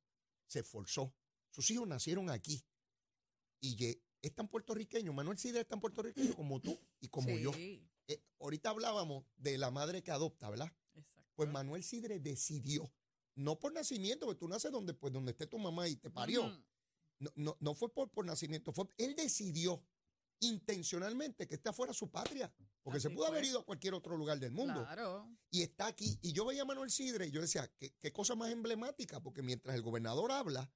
se 0.48 0.60
esforzó. 0.60 1.16
Sus 1.52 1.70
hijos 1.72 1.88
nacieron 1.88 2.30
aquí. 2.30 2.66
Y 3.62 3.98
es 4.22 4.36
tan 4.36 4.48
puertorriqueño, 4.48 5.14
Manuel 5.14 5.38
Sidre 5.38 5.62
es 5.62 5.68
tan 5.68 5.80
puertorriqueño 5.80 6.36
como 6.36 6.60
tú 6.60 6.78
y 7.00 7.08
como 7.08 7.38
yo. 7.38 7.52
Eh, 7.56 8.24
ahorita 8.40 8.72
hablábamos 8.72 9.26
de 9.38 9.58
la 9.58 9.72
madre 9.72 10.02
que 10.02 10.12
adopta, 10.12 10.50
¿verdad? 10.50 10.74
exacto. 10.96 11.32
Pues 11.36 11.50
Manuel 11.50 11.84
Sidre 11.84 12.20
decidió, 12.20 12.92
no 13.36 13.60
por 13.60 13.72
nacimiento, 13.72 14.26
porque 14.26 14.40
tú 14.40 14.48
naces 14.48 14.72
donde, 14.72 14.94
pues, 14.94 15.14
donde 15.14 15.32
esté 15.32 15.48
tu 15.48 15.60
mamá 15.60 15.88
y 15.88 15.96
te 15.96 16.10
parió. 16.10 16.50
No, 17.20 17.32
no, 17.36 17.58
no 17.60 17.76
fue 17.76 17.94
por, 17.94 18.10
por 18.12 18.26
nacimiento, 18.26 18.72
fue 18.74 18.86
él 18.98 19.16
decidió 19.16 19.84
intencionalmente 20.40 21.48
que 21.48 21.56
esta 21.56 21.74
fuera 21.74 21.94
su 21.94 22.10
patria, 22.10 22.54
porque 22.84 23.00
se 23.00 23.10
pudo 23.10 23.26
haber 23.28 23.44
ido 23.46 23.60
a 23.60 23.66
cualquier 23.66 23.94
otro 23.94 24.18
lugar 24.18 24.40
del 24.40 24.52
mundo 24.52 24.82
Claro. 24.86 25.30
y 25.52 25.62
está 25.62 25.88
aquí. 25.88 26.18
Y 26.22 26.32
yo 26.34 26.46
veía 26.46 26.62
a 26.64 26.66
Manuel 26.66 26.90
Sidre 26.92 27.28
y 27.28 27.32
yo 27.32 27.42
decía, 27.42 27.68
¿qué, 27.78 27.94
qué 28.00 28.12
cosa 28.12 28.36
más 28.36 28.52
emblemática, 28.52 29.22
porque 29.22 29.42
mientras 29.42 29.76
el 29.76 29.82
gobernador 29.82 30.32
habla, 30.32 30.72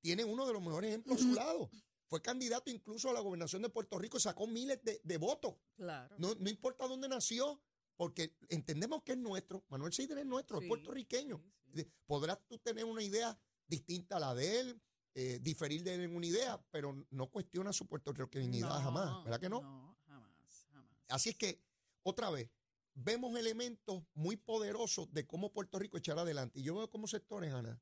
tiene 0.00 0.24
uno 0.24 0.46
de 0.46 0.52
los 0.52 0.62
mejores 0.62 0.90
ejemplos 0.90 1.18
a 1.18 1.22
su 1.22 1.32
lado. 1.34 1.70
Fue 2.08 2.20
candidato 2.20 2.70
incluso 2.70 3.08
a 3.08 3.12
la 3.14 3.20
gobernación 3.20 3.62
de 3.62 3.70
Puerto 3.70 3.98
Rico 3.98 4.18
y 4.18 4.20
sacó 4.20 4.46
miles 4.46 4.82
de, 4.82 5.00
de 5.02 5.16
votos. 5.16 5.54
Claro. 5.76 6.14
No, 6.18 6.34
no 6.34 6.50
importa 6.50 6.86
dónde 6.86 7.08
nació, 7.08 7.62
porque 7.96 8.36
entendemos 8.48 9.02
que 9.02 9.12
es 9.12 9.18
nuestro. 9.18 9.64
Manuel 9.68 9.92
Sidre 9.92 10.20
es 10.20 10.26
nuestro, 10.26 10.60
es 10.60 10.68
puertorriqueño. 10.68 11.38
sí, 11.38 11.50
sí. 11.64 11.72
De- 11.72 11.90
Podrás 12.06 12.38
tú 12.48 12.58
tener 12.58 12.84
una 12.84 13.02
idea 13.02 13.38
distinta 13.66 14.16
a 14.16 14.20
la 14.20 14.34
de 14.34 14.60
él, 14.60 14.82
eh, 15.14 15.38
diferir 15.42 15.82
de 15.82 16.06
una 16.08 16.26
idea, 16.26 16.60
pero 16.70 17.04
no 17.10 17.26
cuestiona 17.30 17.72
su 17.72 17.86
puertorriqueñidad 17.86 18.68
jamás, 18.82 19.24
¿verdad 19.24 19.40
que 19.40 19.48
no? 19.48 19.60
No, 19.60 19.96
jamás, 20.06 20.66
jamás. 20.72 20.90
Así 21.08 21.28
es 21.30 21.36
que, 21.36 21.60
otra 22.02 22.30
vez, 22.30 22.48
vemos 22.94 23.38
elementos 23.38 24.02
muy 24.14 24.36
poderosos 24.36 25.12
de 25.12 25.26
cómo 25.26 25.52
Puerto 25.52 25.78
Rico 25.78 25.98
echar 25.98 26.18
adelante. 26.18 26.60
Y 26.60 26.62
yo 26.62 26.74
veo 26.76 26.88
como 26.90 27.06
sectores, 27.06 27.52
Ana, 27.52 27.80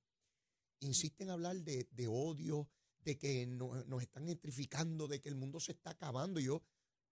insisten 0.80 1.28
en 1.28 1.32
hablar 1.32 1.56
de, 1.56 1.86
de 1.92 2.08
odio, 2.08 2.68
de 3.04 3.18
que 3.18 3.46
no- 3.46 3.84
nos 3.84 4.02
están 4.02 4.26
gentrificando, 4.26 5.08
de 5.08 5.20
que 5.20 5.28
el 5.28 5.36
mundo 5.36 5.60
se 5.60 5.72
está 5.72 5.90
acabando. 5.90 6.40
Yo, 6.40 6.62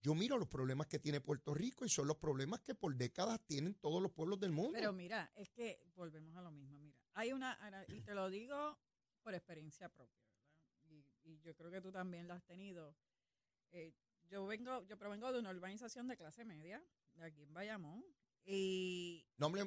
yo 0.02 0.14
miro 0.14 0.36
los 0.38 0.48
problemas 0.48 0.86
que 0.86 0.98
tiene 0.98 1.20
Puerto 1.20 1.54
Rico 1.54 1.84
y 1.84 1.88
son 1.88 2.06
los 2.08 2.16
problemas 2.16 2.60
que 2.60 2.74
por 2.74 2.94
décadas 2.96 3.40
tienen 3.46 3.74
todos 3.74 4.02
los 4.02 4.12
pueblos 4.12 4.38
del 4.40 4.52
mundo. 4.52 4.72
Pero 4.72 4.92
mira, 4.92 5.30
es 5.36 5.48
que 5.50 5.80
volvemos 5.94 6.36
a 6.36 6.42
lo 6.42 6.50
mismo. 6.50 6.78
Mira, 6.78 6.96
hay 7.14 7.32
una, 7.32 7.58
y 7.88 8.00
te 8.02 8.14
lo 8.14 8.28
digo 8.30 8.78
por 9.28 9.34
experiencia 9.34 9.90
propia, 9.90 10.24
¿verdad? 10.24 10.56
Y, 10.88 11.04
y 11.22 11.38
yo 11.42 11.54
creo 11.54 11.70
que 11.70 11.82
tú 11.82 11.92
también 11.92 12.26
la 12.26 12.36
has 12.36 12.44
tenido. 12.46 12.96
Eh, 13.72 13.92
yo 14.30 14.46
vengo, 14.46 14.82
yo 14.86 14.96
provengo 14.96 15.30
de 15.30 15.38
una 15.38 15.50
urbanización 15.50 16.08
de 16.08 16.16
clase 16.16 16.46
media, 16.46 16.82
de 17.12 17.24
aquí 17.26 17.42
en 17.42 17.52
Bayamón, 17.52 18.02
y 18.46 19.26
no, 19.36 19.48
hable- 19.50 19.66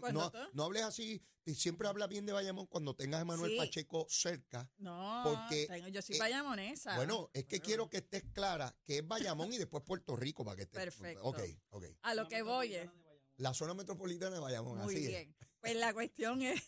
no- 0.53 0.63
hables 0.63 0.81
así, 0.81 1.23
siempre 1.45 1.87
habla 1.87 2.07
bien 2.07 2.25
de 2.25 2.33
Bayamón 2.33 2.65
cuando 2.65 2.95
tengas 2.95 3.21
a 3.21 3.25
Manuel 3.25 3.51
Sí. 3.51 3.57
Pacheco 3.59 4.07
cerca. 4.09 4.67
no, 4.79 5.21
Porque, 5.23 5.67
tengo- 5.67 5.89
yo 5.89 6.01
soy 6.01 6.15
eh, 6.15 6.19
bayamonesa. 6.19 6.95
Bueno, 6.95 7.29
es 7.31 7.43
que 7.43 7.57
Pero 7.57 7.63
quiero 7.65 7.89
que 7.91 7.97
estés 7.97 8.23
clara 8.33 8.75
que 8.83 8.97
es 8.97 9.07
Bayamón 9.07 9.53
y 9.53 9.59
después 9.59 9.83
Puerto 9.83 10.15
Rico 10.15 10.43
para 10.43 10.55
que 10.55 10.63
estés. 10.63 10.79
Perfecto. 10.85 11.23
Ok, 11.23 11.39
ok. 11.69 11.85
A 12.01 12.15
lo 12.15 12.27
que 12.27 12.41
voy 12.41 12.73
es, 12.73 12.89
La 13.37 13.53
zona 13.53 13.75
metropolitana 13.75 14.37
de 14.37 14.41
Bayamón, 14.41 14.79
Muy 14.79 14.95
así 14.95 15.03
es. 15.03 15.09
bien. 15.11 15.35
Pues 15.59 15.75
la 15.75 15.93
cuestión 15.93 16.41
es 16.41 16.59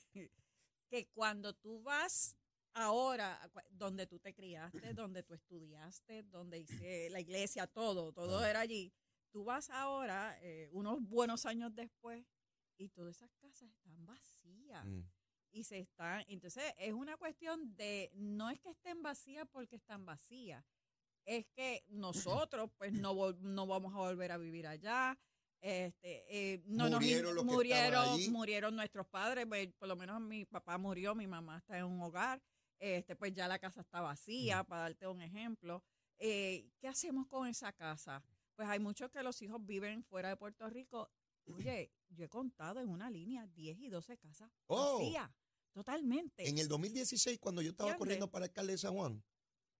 que 0.90 1.08
cuando 1.16 1.56
tú 1.56 1.82
vas 1.82 2.36
ahora, 2.74 3.40
donde 3.70 4.08
tú 4.08 4.20
te 4.20 4.34
criaste, 4.34 4.94
donde 4.94 5.24
tú 5.24 5.34
estudiaste, 5.34 6.24
donde 6.24 6.60
hice 6.60 7.10
la 7.10 7.20
iglesia, 7.20 7.68
todo, 7.68 8.12
todo 8.12 8.40
Ah. 8.40 8.50
era 8.50 8.60
allí, 8.62 8.92
tú 9.32 9.44
vas 9.44 9.70
ahora, 9.70 10.38
eh, 10.42 10.70
unos 10.72 11.02
buenos 11.02 11.46
años 11.46 11.74
después, 11.74 12.26
y 12.78 12.90
todas 12.90 13.18
esas 13.18 13.32
casas 13.36 13.70
están 13.70 14.06
vacías. 14.06 14.86
Mm. 14.86 15.02
Y 15.52 15.64
se 15.64 15.80
están, 15.80 16.24
entonces 16.28 16.64
es 16.78 16.94
una 16.94 17.16
cuestión 17.18 17.76
de, 17.76 18.10
no 18.16 18.50
es 18.50 18.60
que 18.60 18.72
estén 18.72 19.04
vacías 19.04 19.48
porque 19.52 19.76
están 19.76 20.04
vacías, 20.04 20.66
es 21.26 21.46
que 21.56 21.84
nosotros 21.88 22.72
pues 22.78 22.92
no, 22.92 23.34
no 23.34 23.68
vamos 23.68 23.94
a 23.94 24.00
volver 24.00 24.32
a 24.32 24.38
vivir 24.38 24.68
allá. 24.68 25.18
Este, 25.62 26.26
eh, 26.28 26.62
no 26.66 26.90
nos 26.90 27.00
Murieron 27.00 27.30
estaban 27.30 27.46
murieron, 27.46 28.32
murieron 28.34 28.76
nuestros 28.76 29.08
padres, 29.08 29.46
pues, 29.48 29.72
por 29.80 29.88
lo 29.88 29.96
menos 29.96 30.20
mi 30.20 30.44
papá 30.44 30.78
murió, 30.78 31.16
mi 31.16 31.26
mamá 31.26 31.60
está 31.60 31.78
en 31.78 31.86
un 31.86 32.02
hogar, 32.02 32.42
este, 32.84 33.16
pues 33.16 33.34
ya 33.34 33.48
la 33.48 33.60
casa 33.60 33.80
está 33.82 34.02
vacía, 34.02 34.64
para 34.66 34.82
darte 34.84 35.08
un 35.08 35.22
ejemplo. 35.22 35.82
Eh, 36.20 36.70
¿Qué 36.80 36.88
hacemos 36.90 37.28
con 37.28 37.48
esa 37.48 37.72
casa? 37.72 38.22
Pues 38.56 38.68
hay 38.68 38.80
muchos 38.80 39.10
que 39.10 39.24
los 39.24 39.42
hijos 39.42 39.66
viven 39.66 40.04
fuera 40.04 40.30
de 40.30 40.36
Puerto 40.38 40.70
Rico. 40.70 41.10
Oye, 41.46 41.92
yo 42.10 42.26
he 42.26 42.30
contado 42.30 42.82
en 42.82 42.90
una 42.90 43.10
línea 43.10 43.48
10 43.48 43.80
y 43.80 43.90
12 43.90 44.18
casas 44.18 44.52
Oh. 44.68 45.00
vacías, 45.00 45.30
totalmente. 45.72 46.48
En 46.48 46.58
el 46.60 46.68
2016, 46.68 47.40
cuando 47.40 47.62
yo 47.62 47.72
estaba 47.72 47.96
corriendo 47.98 48.30
para 48.30 48.46
alcalde 48.46 48.74
de 48.74 48.78
San 48.78 48.94
Juan, 48.96 49.24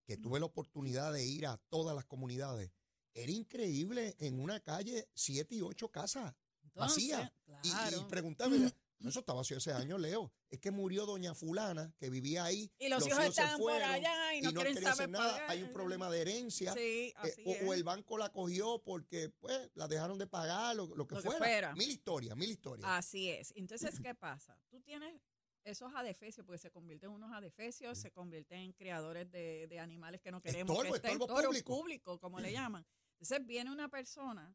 que 0.06 0.16
tuve 0.16 0.40
la 0.40 0.46
oportunidad 0.46 1.12
de 1.12 1.24
ir 1.26 1.46
a 1.46 1.56
todas 1.68 1.94
las 1.94 2.04
comunidades, 2.06 2.70
era 3.14 3.30
increíble 3.32 4.16
en 4.18 4.40
una 4.40 4.60
calle 4.60 5.08
siete 5.14 5.54
y 5.54 5.60
ocho 5.62 5.90
casas 5.90 6.34
Entonces, 6.62 7.10
vacías. 7.10 7.32
Y- 7.62 7.68
Y, 8.00 8.04
preguntarme, 8.08 8.56
eso 9.00 9.20
estaba 9.20 9.38
vacío 9.40 9.58
ese 9.58 9.72
año, 9.72 9.98
Leo. 9.98 10.32
Es 10.50 10.60
que 10.60 10.70
murió 10.70 11.04
doña 11.06 11.34
fulana, 11.34 11.92
que 11.98 12.10
vivía 12.10 12.44
ahí. 12.44 12.70
Y 12.78 12.88
los, 12.88 13.06
hijos 13.06 13.20
se 13.22 13.28
están 13.28 13.58
por 13.58 13.72
allá 13.72 14.34
y 14.34 14.40
no, 14.40 14.52
quieren 14.52 14.74
quería 14.74 14.90
saber 14.94 15.10
nada. 15.10 15.32
pagar. 15.32 15.50
Hay 15.50 15.62
un 15.62 15.72
problema 15.72 16.10
de 16.10 16.20
herencia. 16.20 16.72
Sí, 16.72 16.80
Eh, 16.80 17.12
así 17.16 17.42
o, 17.44 17.50
es. 17.52 17.62
o 17.68 17.74
el 17.74 17.84
banco 17.84 18.16
la 18.18 18.30
cogió 18.30 18.82
porque 18.82 19.30
pues 19.40 19.70
la 19.74 19.88
dejaron 19.88 20.18
de 20.18 20.26
pagar, 20.26 20.76
lo, 20.76 20.86
lo 20.94 21.06
que, 21.06 21.16
Lo 21.16 21.22
que 21.22 21.26
fuera. 21.28 21.38
fuera. 21.38 21.74
Mil 21.74 21.90
historias, 21.90 22.36
mil 22.36 22.50
historias. 22.50 22.88
Así 22.88 23.30
es. 23.30 23.52
Entonces, 23.56 23.98
¿qué 24.00 24.14
pasa? 24.14 24.58
Tú 24.70 24.80
tienes 24.80 25.20
esos 25.64 25.92
adefesios, 25.94 26.44
porque 26.46 26.58
se 26.58 26.70
convierten 26.70 27.08
en 27.10 27.16
unos 27.16 27.32
adefesios, 27.32 27.98
se 27.98 28.10
convierten 28.10 28.60
en 28.60 28.72
criadores 28.74 29.30
de, 29.30 29.66
de 29.66 29.78
animales 29.80 30.20
que 30.20 30.30
no 30.30 30.40
queremos. 30.40 30.70
Estorbo, 30.70 30.92
que 30.92 30.96
estén 30.96 31.12
estorbo 31.20 31.52
público, 31.64 32.18
como 32.20 32.38
le 32.38 32.52
llaman. 32.52 32.86
Entonces 33.14 33.46
viene 33.46 33.70
una 33.70 33.88
persona 33.88 34.54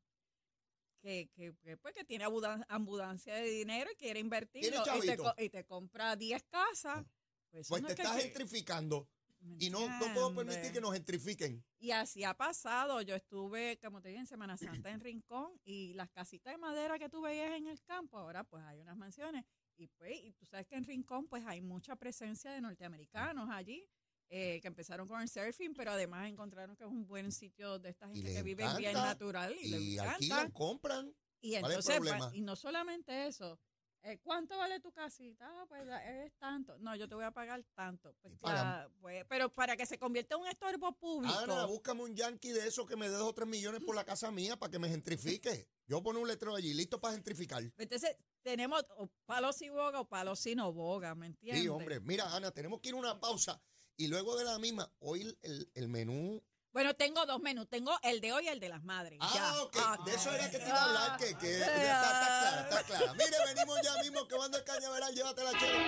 que, 1.00 1.30
que, 1.34 1.54
que, 1.64 1.78
pues, 1.78 1.94
que 1.94 2.04
tiene 2.04 2.26
abundancia 2.68 3.36
de 3.36 3.50
dinero 3.50 3.90
y 3.92 3.96
quiere 3.96 4.20
invertir 4.20 4.66
y, 4.66 4.70
te, 4.70 4.78
chavito. 4.84 5.24
co- 5.24 5.36
y 5.38 5.50
te 5.50 5.64
compra 5.66 6.16
10 6.16 6.44
casas. 6.44 7.06
Pues, 7.52 7.68
pues 7.68 7.82
no 7.82 7.88
te 7.88 7.94
es 7.94 8.00
estás 8.00 8.22
gentrificando. 8.22 9.08
¿me 9.42 9.56
Y 9.58 9.70
no, 9.70 9.88
no 9.88 10.14
puedo 10.14 10.36
permitir 10.36 10.72
que 10.74 10.82
nos 10.82 10.94
gentrifiquen. 10.94 11.64
Y 11.80 11.92
así 11.92 12.24
ha 12.26 12.34
pasado. 12.34 13.02
Yo 13.02 13.16
estuve, 13.16 13.80
como 13.80 14.02
te 14.02 14.10
dije, 14.10 14.20
en 14.20 14.28
Semana 14.28 14.58
Santa 14.58 14.90
en 14.92 15.00
Rincón 15.00 15.60
y 15.64 15.94
las 15.94 16.10
casitas 16.10 16.54
de 16.54 16.58
madera 16.58 17.00
que 17.00 17.10
tú 17.10 17.22
veías 17.22 17.52
en 17.58 17.68
el 17.68 17.82
campo, 17.84 18.18
ahora 18.18 18.44
pues 18.44 18.64
hay 18.66 18.80
unas 18.80 18.98
mansiones. 18.98 19.46
Y 19.78 19.88
pues, 19.88 20.12
y 20.24 20.34
tú 20.34 20.46
sabes 20.46 20.68
que 20.68 20.76
en 20.76 20.84
Rincón 20.84 21.28
pues 21.28 21.46
hay 21.46 21.62
mucha 21.62 21.96
presencia 21.96 22.52
de 22.52 22.60
norteamericanos 22.62 23.50
allí. 23.50 23.88
Eh, 24.30 24.60
que 24.62 24.68
empezaron 24.68 25.08
con 25.08 25.22
el 25.22 25.28
surfing, 25.28 25.74
pero 25.74 25.92
además 25.92 26.30
encontraron 26.30 26.76
que 26.76 26.84
es 26.84 26.90
un 26.90 27.06
buen 27.08 27.32
sitio 27.32 27.80
de 27.80 27.90
esta 27.90 28.06
Y 28.08 28.14
gente 28.14 28.28
les 28.28 28.38
que 28.38 28.44
vive 28.44 28.64
bien 28.78 28.92
encanta, 28.92 29.10
natural 29.10 29.56
y, 29.60 29.70
les 29.70 29.82
Y 29.82 29.98
alquilan, 29.98 30.52
compran. 30.52 31.14
Y 31.42 31.60
¿Cuál 31.60 31.72
es 31.72 31.88
el 31.88 31.96
entonces, 31.96 32.34
y 32.34 32.42
no 32.42 32.56
solamente 32.56 33.28
eso, 33.28 33.60
eh, 34.04 34.20
¿cuánto 34.24 34.58
vale 34.58 34.80
tu 34.80 34.92
casita? 34.92 35.46
Ah, 35.50 35.66
pues 35.68 35.84
es 36.26 36.34
tanto. 36.38 36.78
No, 36.80 36.96
yo 36.96 37.08
te 37.08 37.16
voy 37.16 37.26
a 37.26 37.32
pagar 37.32 37.64
tanto. 37.74 38.14
Pues, 38.22 38.34
Y 38.34 38.46
ya, 38.46 38.90
pues, 39.02 39.26
pero 39.28 39.54
para 39.54 39.76
que 39.76 39.86
se 39.86 39.98
convierta 39.98 40.36
en 40.36 40.42
un 40.42 40.48
estorbo 40.48 40.94
público. 40.94 41.38
Ana, 41.38 41.66
búscame 41.66 42.04
un 42.04 42.16
yankee 42.16 42.52
de 42.52 42.68
esos 42.68 42.86
que 42.86 42.96
me 42.96 43.10
dé 43.10 43.16
dos 43.16 43.30
o 43.30 43.34
tres 43.34 43.48
millones 43.48 43.82
por 43.84 43.96
la 43.96 44.06
casa 44.06 44.32
mía 44.32 44.58
para 44.58 44.72
que 44.72 44.80
me 44.80 44.88
gentrifique. 44.88 45.68
Yo 45.86 46.02
pongo 46.02 46.20
un 46.20 46.28
letrero 46.28 46.56
allí, 46.56 46.74
listo 46.74 47.02
para 47.02 47.16
gentrificar. 47.16 47.64
Entonces, 47.78 48.16
tenemos 48.42 48.86
o 48.96 49.10
palos 49.26 49.58
si 49.58 49.70
boga 49.70 50.00
o 50.00 50.08
palos 50.08 50.40
si 50.40 50.56
no 50.56 50.72
boga, 50.72 51.14
¿me 51.16 51.28
entiendes? 51.28 51.62
Sí, 51.62 51.68
hombre. 51.68 52.00
Mira, 52.00 52.34
Ana, 52.34 52.52
tenemos 52.52 52.80
que 52.80 52.90
ir 52.90 52.96
a 52.96 52.98
una 52.98 53.20
pausa. 53.20 53.62
Y 54.00 54.08
luego 54.08 54.38
de 54.38 54.46
la 54.46 54.58
misma, 54.60 54.90
hoy 55.00 55.38
el- 55.42 55.70
el, 55.76 55.90
menú. 55.90 56.42
Bueno, 56.72 56.96
tengo 56.96 57.26
dos 57.26 57.42
menús. 57.42 57.68
Tengo 57.68 57.92
el 58.02 58.22
de 58.22 58.32
hoy 58.32 58.46
y 58.46 58.48
el 58.48 58.62
de 58.62 58.70
las 58.70 58.82
madres. 58.82 59.20
Ah, 59.22 59.32
Ya. 59.36 59.62
ok. 59.64 59.76
Ah, 59.78 59.98
de 60.06 60.16
eso 60.16 60.32
era 60.32 60.50
que 60.50 60.58
te 60.58 60.70
iba 60.70 60.78
a 60.82 60.86
hablar. 60.86 61.18
Que, 61.20 61.38
que 61.38 61.60
está, 61.60 61.76
está 61.76 61.92
clara, 62.00 62.62
está 62.70 62.84
clara. 62.84 63.14
Mire, 63.16 63.38
venimos 63.54 63.78
ya 63.84 64.02
mismo 64.02 64.26
que 64.26 64.38
mando 64.38 64.58
el 64.58 64.64
cañaveral. 64.64 65.14
Llévatela, 65.14 65.52
chero. 65.60 65.80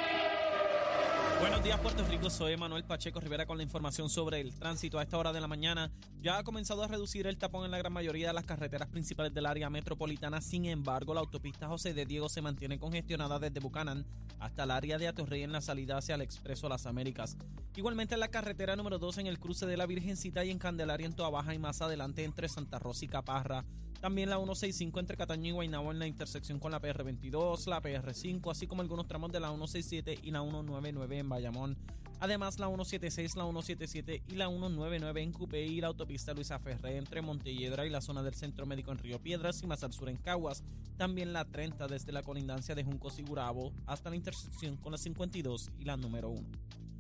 Buenos 1.42 1.64
días, 1.64 1.80
Puerto 1.80 2.06
Rico. 2.06 2.30
Soy 2.30 2.56
Manuel 2.56 2.84
Pacheco 2.84 3.20
Rivera 3.20 3.48
con 3.48 3.58
la 3.58 3.64
información 3.64 4.12
sobre 4.12 4.40
el 4.40 4.54
tránsito. 4.54 5.00
A 5.00 5.02
esta 5.02 5.18
hora 5.18 5.34
de 5.34 5.42
la 5.42 5.48
mañana 5.48 5.92
ya 6.22 6.38
ha 6.38 6.44
comenzado 6.44 6.84
a 6.84 6.88
reducir 6.88 7.26
el 7.26 7.40
tapón 7.40 7.66
en 7.66 7.72
la 7.72 7.80
gran 7.80 7.92
mayoría 7.92 8.28
de 8.28 8.34
las 8.34 8.46
carreteras 8.46 8.88
principales 8.90 9.34
del 9.34 9.48
área 9.48 9.68
metropolitana. 9.72 10.40
Sin 10.40 10.66
embargo, 10.66 11.16
la 11.16 11.22
autopista 11.22 11.68
José 11.68 11.96
de 11.96 12.06
Diego 12.06 12.30
se 12.30 12.44
mantiene 12.44 12.78
congestionada 12.78 13.40
desde 13.40 13.60
Bucanán 13.60 14.06
hasta 14.40 14.66
el 14.66 14.72
área 14.72 15.00
de 15.00 15.08
Atorrey 15.08 15.42
en 15.42 15.52
la 15.52 15.62
salida 15.62 15.98
hacia 15.98 16.14
el 16.14 16.22
Expreso 16.22 16.70
Las 16.70 16.86
Américas. 16.86 17.36
Igualmente 17.76 18.14
en 18.14 18.20
la 18.20 18.28
carretera 18.28 18.76
número 18.76 19.00
2 19.00 19.18
en 19.18 19.28
el 19.28 19.40
cruce 19.40 19.66
de 19.66 19.78
la 19.78 19.88
Virgencita 19.88 20.46
y 20.46 20.52
en 20.52 20.60
Candelaria 20.60 21.08
en 21.08 21.16
Toa 21.16 21.32
Baja 21.32 21.56
y 21.56 21.60
más 21.60 21.82
adelante 21.82 22.24
entre 22.24 22.50
Santa 22.50 22.78
Rosa 22.78 23.06
y 23.06 23.08
Caparra. 23.08 23.66
También 24.02 24.32
la 24.32 24.38
165 24.38 25.00
entre 25.00 25.16
Cataño 25.16 25.50
y 25.50 25.52
Guaynabo 25.52 25.92
en 25.92 26.00
la 26.00 26.08
intersección 26.08 26.58
con 26.58 26.72
la 26.72 26.82
PR22, 26.82 27.68
la 27.68 27.84
PR5, 27.84 28.50
así 28.50 28.66
como 28.66 28.82
algunos 28.82 29.08
tramos 29.08 29.32
de 29.32 29.40
la 29.40 29.50
167 29.50 30.22
y 30.24 30.32
la 30.32 30.42
199 30.42 31.20
en 31.20 31.30
Bayamón. 31.32 31.76
Además, 32.20 32.60
la 32.60 32.68
176, 32.68 33.36
la 33.36 33.46
177 33.46 34.22
y 34.28 34.36
la 34.36 34.48
199 34.48 35.24
en 35.24 35.32
Cupé 35.34 35.66
y 35.66 35.82
la 35.82 35.88
autopista 35.88 36.36
Luisa 36.36 36.60
Ferré 36.60 36.98
entre 36.98 37.24
Montelledra 37.24 37.88
y 37.88 37.90
la 37.90 38.00
zona 38.00 38.22
del 38.22 38.36
Centro 38.36 38.68
Médico 38.68 38.92
en 38.92 39.00
Río 39.00 39.20
Piedras 39.20 39.64
y 39.64 39.66
más 39.66 39.84
al 39.84 39.92
sur 39.92 40.08
en 40.08 40.18
Caguas. 40.18 40.64
También 40.98 41.34
la 41.34 41.46
30 41.46 41.88
desde 41.88 42.12
la 42.12 42.22
colindancia 42.22 42.76
de 42.76 42.84
Juncos 42.84 43.18
y 43.18 43.24
Gurabo 43.24 43.74
hasta 43.88 44.12
la 44.12 44.16
intersección 44.16 44.78
con 44.78 44.92
la 44.92 45.00
52 45.00 45.72
y 45.80 45.86
la 45.86 45.98
número 45.98 46.30
1. 46.30 46.44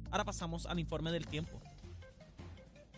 Ahora 0.09 0.25
pasamos 0.25 0.65
al 0.65 0.79
informe 0.79 1.11
del 1.11 1.27
tiempo. 1.27 1.61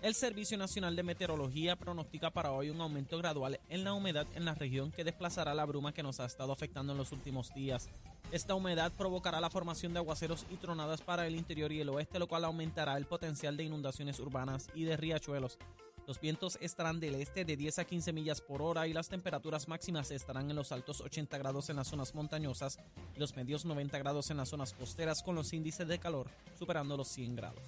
El 0.01 0.15
Servicio 0.15 0.57
Nacional 0.57 0.95
de 0.95 1.03
Meteorología 1.03 1.75
pronostica 1.75 2.29
para 2.29 2.51
hoy 2.51 2.69
un 2.69 2.79
aumento 2.79 3.17
gradual 3.17 3.59
en 3.69 3.83
la 3.83 3.93
humedad 3.93 4.27
en 4.35 4.45
la 4.45 4.53
región 4.53 4.91
que 4.91 5.03
desplazará 5.03 5.53
la 5.53 5.65
bruma 5.65 5.93
que 5.93 6.03
nos 6.03 6.19
ha 6.21 6.25
estado 6.25 6.53
afectando 6.53 6.93
en 6.93 6.97
los 6.97 7.11
últimos 7.11 7.53
días. 7.53 7.89
Esta 8.33 8.55
humedad 8.55 8.91
provocará 8.97 9.39
la 9.39 9.51
formación 9.51 9.93
de 9.93 9.99
aguaceros 9.99 10.47
y 10.49 10.55
tronadas 10.55 11.03
para 11.03 11.27
el 11.27 11.35
interior 11.35 11.71
y 11.71 11.81
el 11.81 11.89
oeste, 11.89 12.17
lo 12.17 12.25
cual 12.25 12.45
aumentará 12.45 12.97
el 12.97 13.05
potencial 13.05 13.55
de 13.55 13.65
inundaciones 13.65 14.19
urbanas 14.19 14.69
y 14.73 14.85
de 14.85 14.97
riachuelos. 14.97 15.59
Los 16.07 16.19
vientos 16.19 16.57
estarán 16.59 16.99
del 16.99 17.13
este 17.13 17.45
de 17.45 17.55
10 17.55 17.77
a 17.77 17.85
15 17.85 18.11
millas 18.11 18.41
por 18.41 18.63
hora 18.63 18.87
y 18.87 18.93
las 18.93 19.07
temperaturas 19.07 19.67
máximas 19.67 20.09
estarán 20.09 20.49
en 20.49 20.55
los 20.55 20.71
altos 20.71 21.01
80 21.01 21.37
grados 21.37 21.69
en 21.69 21.75
las 21.75 21.89
zonas 21.89 22.15
montañosas 22.15 22.79
y 23.15 23.19
los 23.19 23.35
medios 23.35 23.65
90 23.65 23.99
grados 23.99 24.31
en 24.31 24.37
las 24.37 24.49
zonas 24.49 24.73
costeras 24.73 25.21
con 25.21 25.35
los 25.35 25.53
índices 25.53 25.87
de 25.87 25.99
calor 25.99 26.27
superando 26.57 26.97
los 26.97 27.09
100 27.09 27.35
grados. 27.35 27.61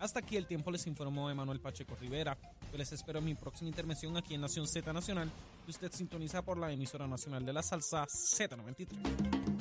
Hasta 0.00 0.18
aquí 0.20 0.38
el 0.38 0.46
tiempo 0.46 0.70
les 0.70 0.86
informó 0.86 1.30
Emanuel 1.30 1.60
Pacheco 1.60 1.94
Rivera. 1.94 2.36
Yo 2.72 2.78
les 2.78 2.90
espero 2.90 3.18
en 3.18 3.26
mi 3.26 3.34
próxima 3.34 3.68
intervención 3.68 4.16
aquí 4.16 4.34
en 4.34 4.40
Nación 4.40 4.66
Z 4.66 4.92
Nacional 4.94 5.30
y 5.66 5.70
usted 5.70 5.92
sintoniza 5.92 6.40
por 6.40 6.56
la 6.56 6.72
emisora 6.72 7.06
nacional 7.06 7.44
de 7.44 7.52
la 7.52 7.62
salsa 7.62 8.06
Z93. 8.06 9.59